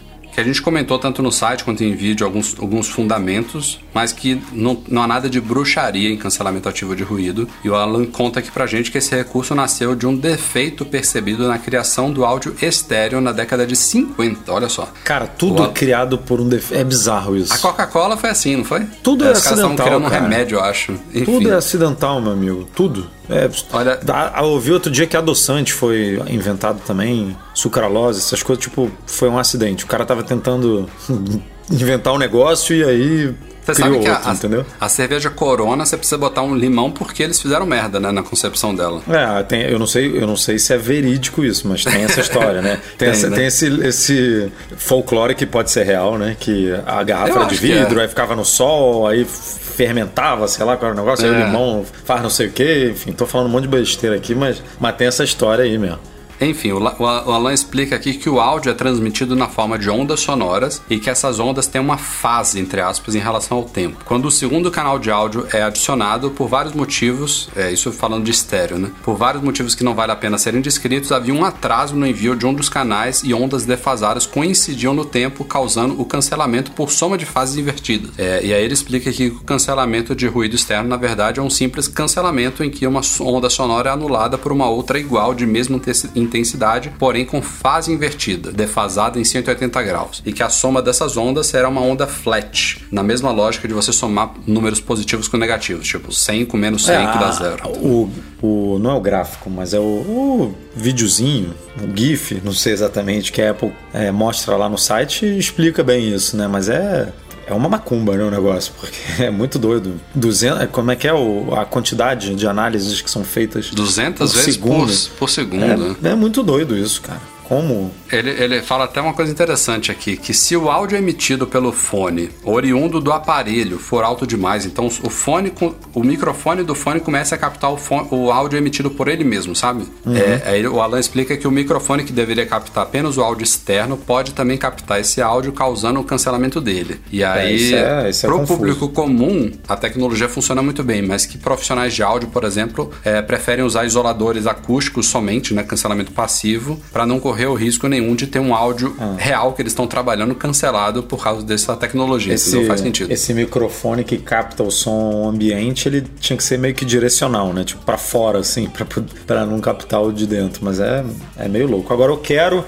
[0.41, 4.41] Que a gente comentou tanto no site quanto em vídeo alguns, alguns fundamentos, mas que
[4.51, 7.47] não, não há nada de bruxaria em cancelamento ativo de ruído.
[7.62, 11.47] E o Alan conta aqui pra gente que esse recurso nasceu de um defeito percebido
[11.47, 14.51] na criação do áudio estéreo na década de 50.
[14.51, 14.88] Olha só.
[15.05, 16.80] Cara, tudo é criado por um defeito.
[16.80, 17.53] É bizarro isso.
[17.53, 18.86] A Coca-Cola foi assim, não foi?
[19.03, 20.22] Tudo é Os caras estavam acidental, criando um cara.
[20.22, 20.93] remédio, eu acho.
[21.14, 21.24] Enfim.
[21.26, 22.66] Tudo é acidental, meu amigo.
[22.74, 23.11] Tudo.
[23.31, 28.62] É, Olha- dá- eu ouvi outro dia que adoçante foi inventado também, sucralose, essas coisas,
[28.64, 29.85] tipo, foi um acidente.
[29.85, 30.89] O cara tava tentando
[31.70, 33.35] inventar um negócio e aí
[33.74, 34.66] Você sabe que a, outro, a- entendeu?
[34.80, 38.74] a cerveja Corona você precisa botar um limão porque eles fizeram merda, né, na concepção
[38.74, 39.00] dela.
[39.08, 42.20] É, tem, eu, não sei, eu não sei se é verídico isso, mas tem essa
[42.20, 42.76] história, né?
[42.98, 43.36] Tem, Tem, essa- né?
[43.36, 46.36] tem esse, esse folclore que pode ser real, né?
[46.38, 48.02] Que a garrafa Eu era de que vidro, é.
[48.02, 51.44] aí ficava no sol, aí fermentava, sei lá qual era o negócio, aí o É.
[51.46, 54.62] limão faz não sei o quê, enfim, tô falando um monte de besteira aqui, mas,
[54.78, 55.98] mas tem essa história aí mesmo.
[56.41, 59.91] Enfim, o, o o Alan explica aqui que o áudio é transmitido na forma de
[59.91, 64.05] ondas sonoras e que essas ondas têm uma fase, entre aspas, em relação ao tempo.
[64.05, 68.30] Quando o segundo canal de áudio é adicionado, por vários motivos, é isso falando de
[68.30, 68.91] estéreo, né?
[69.03, 72.34] Por vários motivos que não vale a pena serem descritos, havia um atraso no envio
[72.34, 77.18] de um dos canais e ondas defasadas coincidiam no tempo, causando o cancelamento por soma
[77.18, 78.11] de fases invertidas.
[78.18, 81.51] É, e aí ele explica que o cancelamento de ruído externo, na verdade, é um
[81.51, 85.76] simples cancelamento em que uma onda sonora é anulada por uma outra igual de mesma
[85.76, 91.16] intensi- intensidade, porém com fase invertida, defasada em 180 graus, e que a soma dessas
[91.16, 95.87] ondas será uma onda flat, na mesma lógica de você somar números positivos com negativos,
[95.87, 97.68] tipo 100 com menos 100 que dá zero.
[97.78, 98.11] O,
[98.41, 103.33] o, não é o gráfico, mas é o, o videozinho, o GIF, não sei exatamente,
[103.33, 106.47] que a Apple é, mostra lá no site e explica bem isso, né?
[106.47, 107.12] Mas é.
[107.51, 110.01] É uma macumba, né, o negócio, porque é muito doido.
[110.14, 114.36] 200, como é que é o, a quantidade de análises que são feitas 200 por
[114.36, 114.86] vezes segundo?
[114.86, 115.96] por, por segundo.
[116.03, 117.20] É, é muito doido isso, cara.
[117.51, 121.72] Como Ele, ele fala até uma coisa interessante aqui, que se o áudio emitido pelo
[121.72, 125.53] fone, oriundo do aparelho, for alto demais, então o fone,
[125.92, 129.57] o microfone do fone começa a captar o, fone- o áudio emitido por ele mesmo,
[129.57, 129.84] sabe?
[130.07, 130.16] Uhum.
[130.16, 133.96] É, aí o Alan explica que o microfone que deveria captar apenas o áudio externo
[133.96, 137.01] pode também captar esse áudio, causando o cancelamento dele.
[137.11, 141.26] E aí, isso é- isso é pro público comum, a tecnologia funciona muito bem, mas
[141.26, 146.80] que profissionais de áudio, por exemplo, é, preferem usar isoladores acústicos somente, né, cancelamento passivo,
[146.92, 149.14] para não correr o risco nenhum de ter um áudio Ah.
[149.18, 152.34] real que eles estão trabalhando cancelado por causa dessa tecnologia.
[152.34, 153.11] Isso não faz sentido.
[153.12, 157.64] esse microfone que capta o som ambiente, ele tinha que ser meio que direcional, né?
[157.64, 158.86] Tipo, pra fora, assim, pra,
[159.26, 160.64] pra não captar o de dentro.
[160.64, 161.05] Mas é,
[161.36, 161.93] é meio louco.
[161.93, 162.64] Agora eu quero.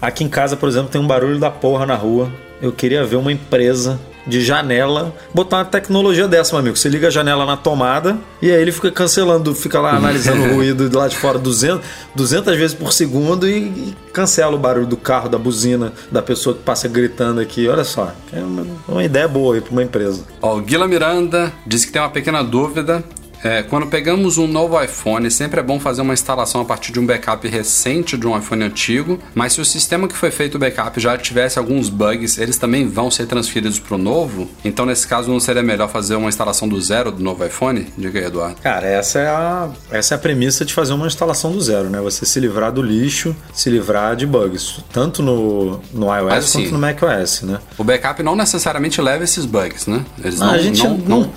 [0.00, 2.30] Aqui em casa, por exemplo, tem um barulho da porra na rua.
[2.60, 6.76] Eu queria ver uma empresa de janela botar uma tecnologia dessa, meu amigo.
[6.76, 10.54] Você liga a janela na tomada e aí ele fica cancelando, fica lá analisando o
[10.56, 14.86] ruído de lá de fora 200, 200 vezes por segundo e, e cancela o barulho
[14.86, 17.68] do carro, da buzina, da pessoa que passa gritando aqui.
[17.68, 20.22] Olha só, é uma, uma ideia boa aí pra uma empresa.
[20.40, 23.02] Ó, o Guila Miranda disse que tem uma pequena dúvida.
[23.44, 27.00] É, quando pegamos um novo iPhone, sempre é bom fazer uma instalação a partir de
[27.00, 30.58] um backup recente de um iPhone antigo, mas se o sistema que foi feito o
[30.58, 34.48] backup já tivesse alguns bugs, eles também vão ser transferidos para o novo?
[34.64, 37.86] Então, nesse caso, não seria melhor fazer uma instalação do zero do novo iPhone?
[37.98, 38.60] Diga aí, Eduardo.
[38.60, 42.00] Cara, essa é a, essa é a premissa de fazer uma instalação do zero, né?
[42.00, 46.62] Você se livrar do lixo, se livrar de bugs, tanto no, no iOS Mas, assim,
[46.62, 47.58] quanto no macOS, né?
[47.76, 50.04] O backup não necessariamente leva esses bugs, né?
[50.22, 51.32] Eles não, a gente não, não, não-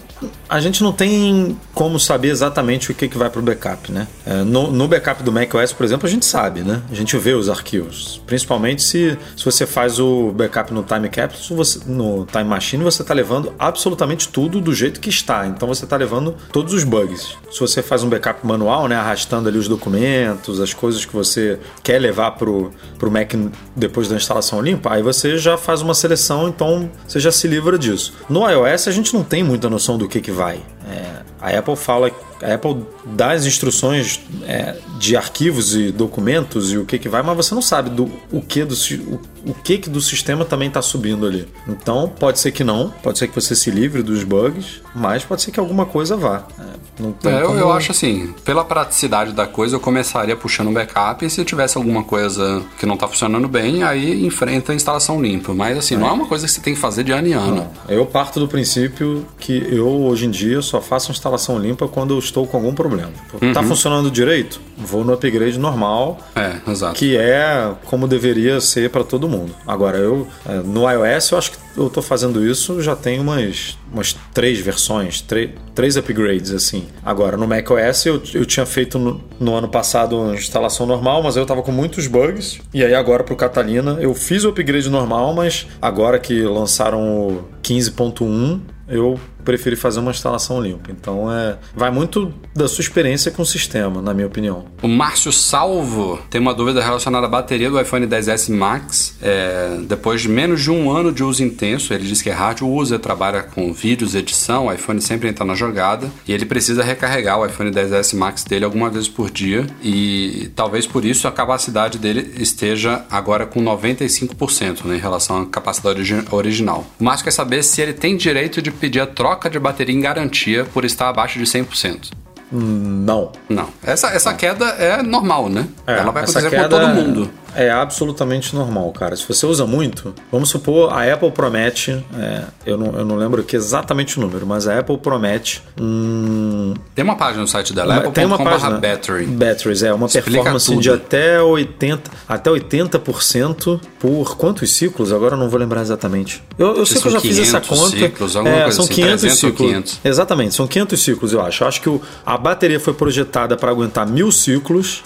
[0.47, 4.07] a gente não tem como saber exatamente o que, que vai para o backup, né?
[4.25, 6.81] É, no, no, backup do macOS, por exemplo, a gente sabe, né?
[6.91, 8.21] A gente vê os arquivos.
[8.25, 13.01] Principalmente se, se você faz o backup no Time Capsule, você, no Time Machine, você
[13.01, 15.47] está levando absolutamente tudo do jeito que está.
[15.47, 17.37] Então você está levando todos os bugs.
[17.51, 18.95] Se você faz um backup manual, né?
[18.95, 22.71] Arrastando ali os documentos, as coisas que você quer levar para o
[23.09, 23.33] Mac
[23.75, 27.77] depois da instalação limpa, aí você já faz uma seleção, então você já se livra
[27.77, 28.13] disso.
[28.29, 30.61] No iOS a gente não tem muita noção do que, que vai.
[30.87, 32.11] É, a Apple fala
[32.41, 37.21] a Apple dá as instruções é, de arquivos e documentos e o que que vai,
[37.21, 40.67] mas você não sabe do o que do o, o que que do sistema também
[40.67, 41.47] está subindo ali.
[41.67, 45.41] Então pode ser que não, pode ser que você se livre dos bugs, mas pode
[45.41, 46.45] ser que alguma coisa vá.
[46.59, 51.25] É, é, eu, eu, acho assim, pela praticidade da coisa, eu começaria puxando um backup
[51.25, 55.53] e se tivesse alguma coisa que não está funcionando bem, aí enfrenta a instalação limpa.
[55.53, 57.55] Mas assim, não é uma coisa que você tem que fazer de ano em ano.
[57.55, 57.71] Não.
[57.89, 62.19] Eu parto do princípio que eu hoje em dia só faço instalação limpa quando eu
[62.19, 63.11] estou com algum problema.
[63.31, 63.53] Tá uhum.
[63.53, 64.59] Tá funcionando direito?
[64.77, 66.19] Vou no upgrade normal.
[66.35, 66.95] É, exato.
[66.95, 69.55] Que é como deveria ser para todo mundo.
[69.65, 73.77] Agora, eu é, no iOS eu acho que eu tô fazendo isso já tem umas,
[73.91, 76.87] umas três versões, três, três upgrades assim.
[77.03, 81.35] Agora, no macOS eu, eu tinha feito no, no ano passado uma instalação normal, mas
[81.35, 82.59] eu tava com muitos bugs.
[82.73, 87.47] E aí agora pro Catalina eu fiz o upgrade normal, mas agora que lançaram o
[87.63, 90.91] 15.1, eu preferi fazer uma instalação limpa.
[90.91, 94.65] Então é, vai muito da sua experiência com o sistema, na minha opinião.
[94.81, 99.15] O Márcio Salvo tem uma dúvida relacionada à bateria do iPhone 10s Max.
[99.21, 102.67] É, depois de menos de um ano de uso intenso, ele diz que é rádio
[102.67, 107.39] usa, trabalha com vídeos, edição, o iPhone sempre entra na jogada e ele precisa recarregar
[107.39, 111.99] o iPhone 10s Max dele algumas vezes por dia e talvez por isso a capacidade
[111.99, 116.85] dele esteja agora com 95% né, em relação à capacidade original.
[116.99, 119.93] O Márcio quer saber se ele tem direito de pedir a troca troca de bateria
[119.95, 122.11] em garantia por estar abaixo de 100%.
[122.51, 123.31] Não.
[123.49, 123.67] Não.
[123.83, 125.67] Essa, essa queda é normal, né?
[125.85, 129.15] É, Ela vai acontecer com todo mundo é absolutamente normal, cara.
[129.15, 133.41] Se você usa muito, vamos supor, a Apple promete, é, eu, não, eu não lembro
[133.41, 136.73] aqui exatamente o número, mas a Apple promete um...
[136.93, 139.25] Tem uma página no site dela, Apple tem uma página, Battery.
[139.25, 140.81] Batteries, é, uma Explica performance tudo.
[140.81, 145.13] de até 80%, até 80% por quantos ciclos?
[145.13, 146.43] Agora eu não vou lembrar exatamente.
[146.57, 147.97] Eu, eu sei que eu já fiz essa conta.
[147.97, 149.69] Ciclos, é, são assim, 500 ciclos.
[149.69, 149.99] 500.
[150.03, 151.63] Exatamente, são 500 ciclos, eu acho.
[151.63, 155.03] Eu acho que o, a bateria foi projetada para aguentar mil ciclos.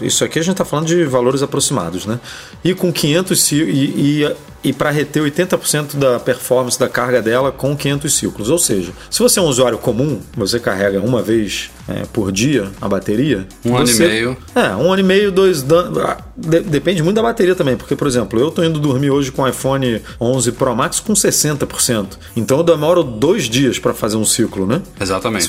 [0.00, 2.18] É, isso aqui a gente está falando de valores aproximados aproximados, né?
[2.64, 4.36] E com 500 e, e,
[4.66, 8.50] e para reter 80% da performance da carga dela com 500 ciclos.
[8.50, 12.68] Ou seja, se você é um usuário comum, você carrega uma vez é, por dia
[12.80, 13.46] a bateria.
[13.64, 14.36] Um você, ano e meio.
[14.56, 15.64] É, um ano e meio, dois.
[16.04, 19.30] Ah, de, depende muito da bateria também, porque, por exemplo, eu estou indo dormir hoje
[19.30, 22.18] com o iPhone 11 Pro Max com 60%.
[22.34, 24.82] Então eu demoro dois dias para fazer um ciclo, né?
[25.00, 25.46] Exatamente.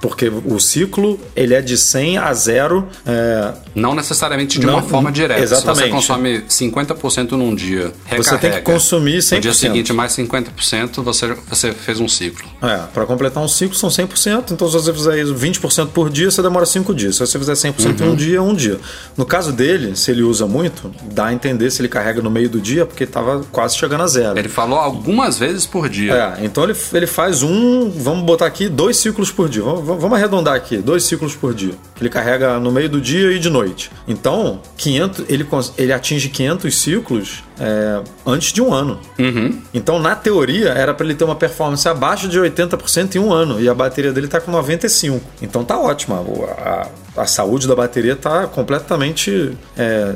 [0.00, 2.88] Porque o ciclo ele é de 100 a 0.
[3.04, 3.52] É...
[3.74, 5.42] Não necessariamente de não, uma forma direta.
[5.42, 5.76] Exatamente.
[5.76, 8.37] Se você consome 50% num dia, recarrega.
[8.40, 9.34] Tem que consumir 100%.
[9.34, 12.48] No dia seguinte, mais 50%, você, você fez um ciclo.
[12.62, 14.52] É, para completar um ciclo são 100%.
[14.52, 17.16] Então, se você fizer isso 20% por dia, você demora 5 dias.
[17.16, 18.06] Se você fizer 100% uhum.
[18.06, 18.78] em um dia, um dia.
[19.16, 22.48] No caso dele, se ele usa muito, dá a entender se ele carrega no meio
[22.48, 24.38] do dia, porque estava quase chegando a zero.
[24.38, 26.36] Ele falou algumas vezes por dia.
[26.38, 29.62] É, então ele, ele faz um, vamos botar aqui, dois ciclos por dia.
[29.62, 31.72] Vamos, vamos arredondar aqui, dois ciclos por dia.
[32.00, 33.90] Ele carrega no meio do dia e de noite.
[34.06, 39.00] Então, 500, ele, ele atinge 500 ciclos é, antes de um ano.
[39.18, 39.60] Uhum.
[39.74, 43.60] Então, na teoria, era para ele ter uma performance abaixo de 80% em um ano.
[43.60, 45.20] E a bateria dele está com 95%.
[45.42, 46.24] Então tá ótima.
[46.58, 49.56] A, a saúde da bateria está completamente.
[49.76, 50.14] É,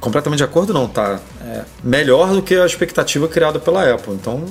[0.00, 0.86] completamente de acordo, não.
[0.86, 4.14] Tá é, melhor do que a expectativa criada pela Apple.
[4.14, 4.44] Então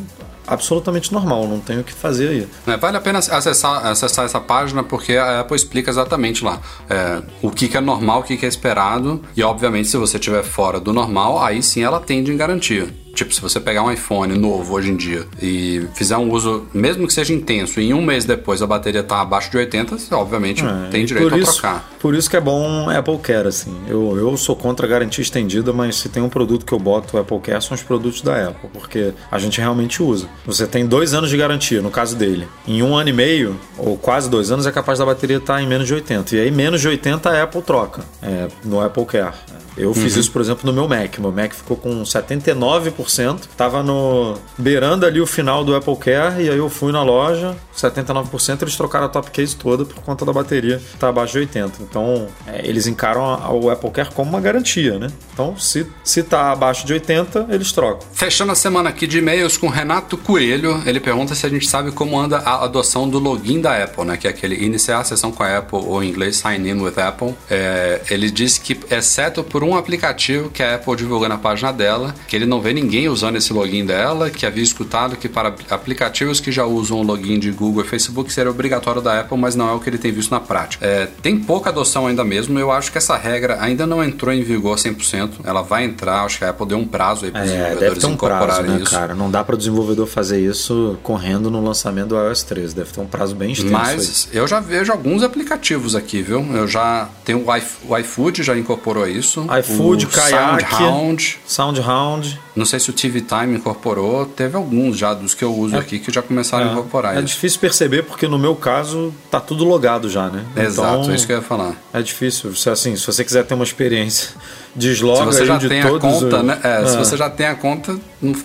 [0.47, 2.47] absolutamente normal, não tem o que fazer aí.
[2.67, 7.21] É, vale a pena acessar, acessar essa página porque a Apple explica exatamente lá é,
[7.41, 10.43] o que, que, é normal, o que, que é esperado e obviamente se você estiver
[10.43, 13.00] fora do normal, aí sim ela tende em garantia.
[13.13, 17.05] Tipo, se você pegar um iPhone novo hoje em dia e fizer um uso, mesmo
[17.05, 20.13] que seja intenso, e em um mês depois a bateria tá abaixo de 80, você
[20.13, 21.89] obviamente é, tem direito a isso, trocar.
[21.99, 23.75] Por isso que é bom Apple Care, assim.
[23.87, 27.17] Eu, eu sou contra a garantia estendida, mas se tem um produto que eu boto
[27.17, 30.27] Apple Care, são os produtos da Apple, porque a gente realmente usa.
[30.45, 32.47] Você tem dois anos de garantia, no caso dele.
[32.67, 35.61] Em um ano e meio, ou quase dois anos, é capaz da bateria estar tá
[35.61, 36.35] em menos de 80.
[36.35, 39.33] E aí, menos de 80, a Apple troca é, no Apple Care.
[39.77, 40.19] Eu fiz Uhum.
[40.21, 41.17] isso, por exemplo, no meu Mac.
[41.19, 43.47] Meu Mac ficou com 79%.
[43.57, 47.55] Tava no beirando ali o final do Apple Care e aí eu fui na loja,
[47.75, 51.81] 79%, eles trocaram a top case toda por conta da bateria tá abaixo de 80.
[51.81, 53.21] Então, é, eles encaram
[53.61, 55.07] o Apple Care como uma garantia, né?
[55.33, 58.05] Então, se se tá abaixo de 80, eles trocam.
[58.13, 61.91] Fechando a semana aqui de e-mails com Renato Coelho, ele pergunta se a gente sabe
[61.91, 64.17] como anda a adoção do login da Apple, né?
[64.17, 66.99] Que é aquele iniciar a sessão com a Apple, ou em inglês sign in with
[66.99, 67.33] Apple.
[67.49, 72.13] É, ele disse que, exceto por um aplicativo que a Apple divulgou na página dela,
[72.27, 76.39] que ele não vê ninguém usando esse login dela, que havia escutado que para aplicativos
[76.39, 79.69] que já usam o login de Google e Facebook seria obrigatório da Apple, mas não
[79.69, 80.85] é o que ele tem visto na prática.
[80.85, 84.43] É, tem pouca adoção ainda mesmo, eu acho que essa regra ainda não entrou em
[84.43, 85.31] vigor 100%.
[85.43, 87.97] Ela vai entrar, acho que a Apple deu um prazo aí para os É, desenvolvedores
[87.97, 88.91] um prazo, incorporarem né, isso.
[88.91, 89.15] cara?
[89.15, 92.75] Não dá para o desenvolvedor fazer isso correndo no lançamento do iOS 13.
[92.75, 93.75] Deve ter um prazo bem extenso.
[93.75, 93.95] aí.
[93.97, 96.45] Mas eu já vejo alguns aplicativos aqui, viu?
[96.53, 97.43] Eu já tenho
[97.87, 99.45] o iFood já incorporou isso.
[99.59, 101.39] iFood, Kayak, SoundHound.
[101.45, 102.39] SoundHound.
[102.55, 104.25] Não sei se o TV Time incorporou.
[104.25, 107.27] Teve alguns já dos que eu uso aqui que já começaram a incorporar É isso.
[107.27, 110.43] difícil perceber porque no meu caso tá tudo logado já, né?
[110.55, 111.75] Exato, Então, é isso que eu ia falar.
[111.93, 112.55] É difícil.
[112.55, 114.29] Se, assim, se você quiser ter uma experiência,
[114.75, 116.59] desloga Se você já de tem a conta, os- né?
[116.63, 116.99] É, Se Ah.
[117.03, 117.97] você já tem a conta,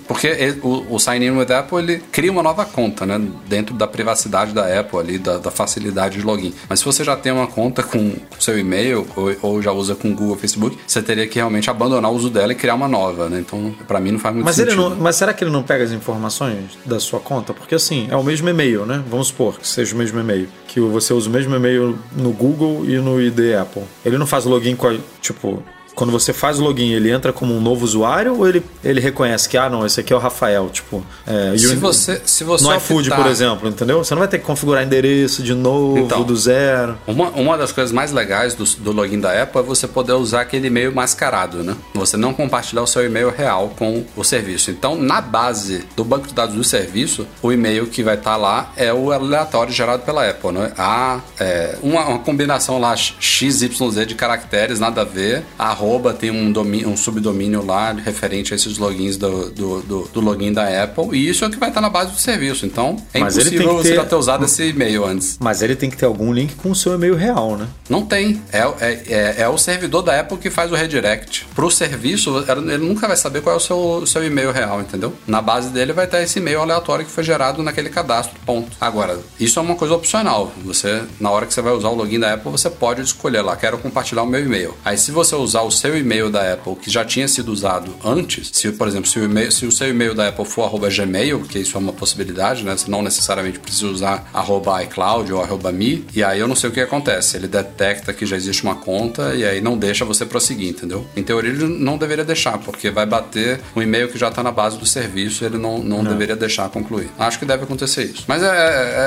[0.06, 3.20] porque ele- o, o Sign In with Apple ele cria uma nova conta, né?
[3.48, 6.52] Dentro da privacidade da Apple ali, da, da facilidade de login.
[6.68, 10.14] Mas se você já tem uma conta com seu e-mail ou, ou já usa com
[10.14, 13.38] Google, Facebook, você teria que realmente abandonar o uso dela e criar uma nova, né?
[13.40, 14.90] Então, pra mim não faz muito Mas, ele sentido.
[14.90, 17.52] não, mas será que ele não pega as informações da sua conta?
[17.54, 19.02] Porque assim, é o mesmo e-mail, né?
[19.08, 20.48] Vamos supor que seja o mesmo e-mail.
[20.68, 23.82] Que você usa o mesmo e-mail no Google e no ID Apple.
[24.04, 24.96] Ele não faz login com a.
[25.20, 25.62] Tipo,
[25.96, 29.48] quando você faz o login, ele entra como um novo usuário ou ele, ele reconhece
[29.48, 30.68] que, ah, não, esse aqui é o Rafael?
[30.70, 34.04] Tipo, é, Se você, se você no iFood, optar- por exemplo, entendeu?
[34.04, 36.22] Você não vai ter que configurar endereço de novo, Então.
[36.22, 36.96] do zero.
[37.06, 40.42] Uma, uma das coisas mais legais do, do login da Apple é você poder usar
[40.42, 41.74] aquele e-mail mascarado, né?
[41.94, 44.70] Você não compartilhar o seu e-mail real com o serviço.
[44.70, 48.70] Então, na base do banco de dados do serviço, o e-mail que vai estar lá
[48.76, 50.72] é o aleatório gerado pela Apple, né?
[50.76, 55.42] Há é, uma, uma combinação lá XYZ de caracteres, nada a ver.
[55.58, 60.08] A arroba tem um, domínio, um subdomínio lá referente a esses logins do, do, do-
[60.12, 61.16] do login da Apple.
[61.16, 62.66] E isso é o que vai estar na base do serviço.
[62.66, 65.36] Então, é Mas ele impossível tem que você ter- já ter usado esse e-mail antes.
[65.40, 67.66] Mas ele tem que ter algum link com o seu e-mail real, né?
[67.88, 68.42] Não tem.
[68.52, 71.46] É, é, é, é o servidor da Apple que faz o redirect.
[71.54, 75.12] Pro serviço, ele nunca vai saber qual é o seu, o seu e-mail real, entendeu?
[75.26, 78.36] Na base dele vai estar esse e-mail aleatório que foi gerado naquele cadastro.
[78.44, 78.70] Ponto.
[78.80, 80.52] Agora, isso é uma coisa opcional.
[80.64, 83.54] Você, na hora que você vai usar o login da Apple, você pode escolher lá,
[83.56, 84.74] quero compartilhar o meu e-mail.
[84.84, 88.50] Aí, se você usar o seu e-mail da Apple, que já tinha sido usado antes,
[88.52, 91.40] se, por exemplo, se o, e-mail, se o seu e-mail da Apple for arroba Gmail,
[91.42, 92.76] que isso é uma possibilidade, né?
[92.76, 96.70] Você não necessariamente precisa usar arroba iCloud ou arroba me, e aí eu não sei
[96.70, 97.36] o que acontece.
[97.36, 101.06] Ele detecta que já existe uma conta e aí não deixa você prosseguir, entendeu?
[101.16, 104.50] Em teoria, ele não deveria deixar, porque vai bater um e-mail que já está na
[104.52, 107.08] base do serviço ele não, não, deveria deixar concluir.
[107.18, 108.24] Acho que deve acontecer isso.
[108.26, 108.46] Mas é,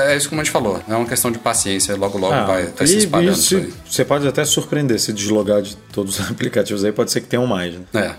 [0.08, 2.44] é, é isso como a gente falou, é uma questão de paciência, logo logo Ah,
[2.44, 3.72] vai, vai se e- espalhando e isso se- aí.
[3.88, 7.46] Você pode até surpreender se deslogar de todos os aplicativos aí, pode ser que tenham
[7.46, 7.74] mais.
[7.74, 7.84] Né?
[7.94, 8.14] É.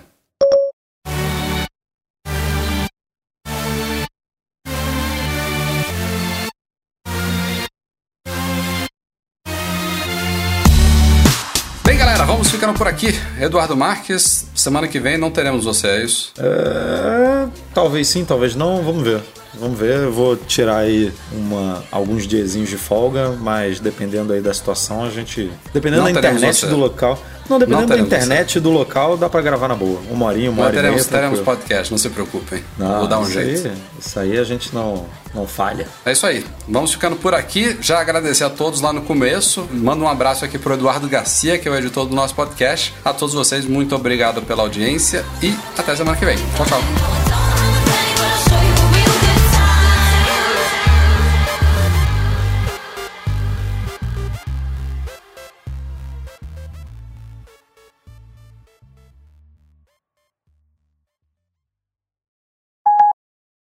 [11.86, 13.10] Bem, galera, vamos ficando por aqui.
[13.40, 16.34] Eduardo Marques, semana que vem não teremos você, isso?
[16.40, 19.22] É, talvez sim, talvez não, vamos ver.
[19.60, 24.54] Vamos ver, eu vou tirar aí uma, alguns diazinhos de folga, mas dependendo aí da
[24.54, 25.52] situação, a gente.
[25.74, 26.68] Dependendo Não da internet você.
[26.68, 27.20] do local.
[27.50, 30.00] Não, dependendo Não da internet do local, dá pra gravar na boa.
[30.10, 31.12] Uma horinha, uma Mas hora teremos, e meia.
[31.12, 31.58] teremos tranquilo.
[31.58, 32.64] podcast, não se preocupem.
[32.78, 33.68] Não, Vou dar um isso jeito.
[33.68, 35.86] Aí, isso aí a gente não, não falha.
[36.06, 36.46] É isso aí.
[36.70, 37.78] Vamos ficando por aqui.
[37.82, 39.68] Já agradecer a todos lá no começo.
[39.70, 42.94] Manda um abraço aqui pro Eduardo Garcia, que é o editor do nosso podcast.
[43.04, 46.38] A todos vocês, muito obrigado pela audiência e até semana que vem.
[46.56, 47.51] Tchau, tchau.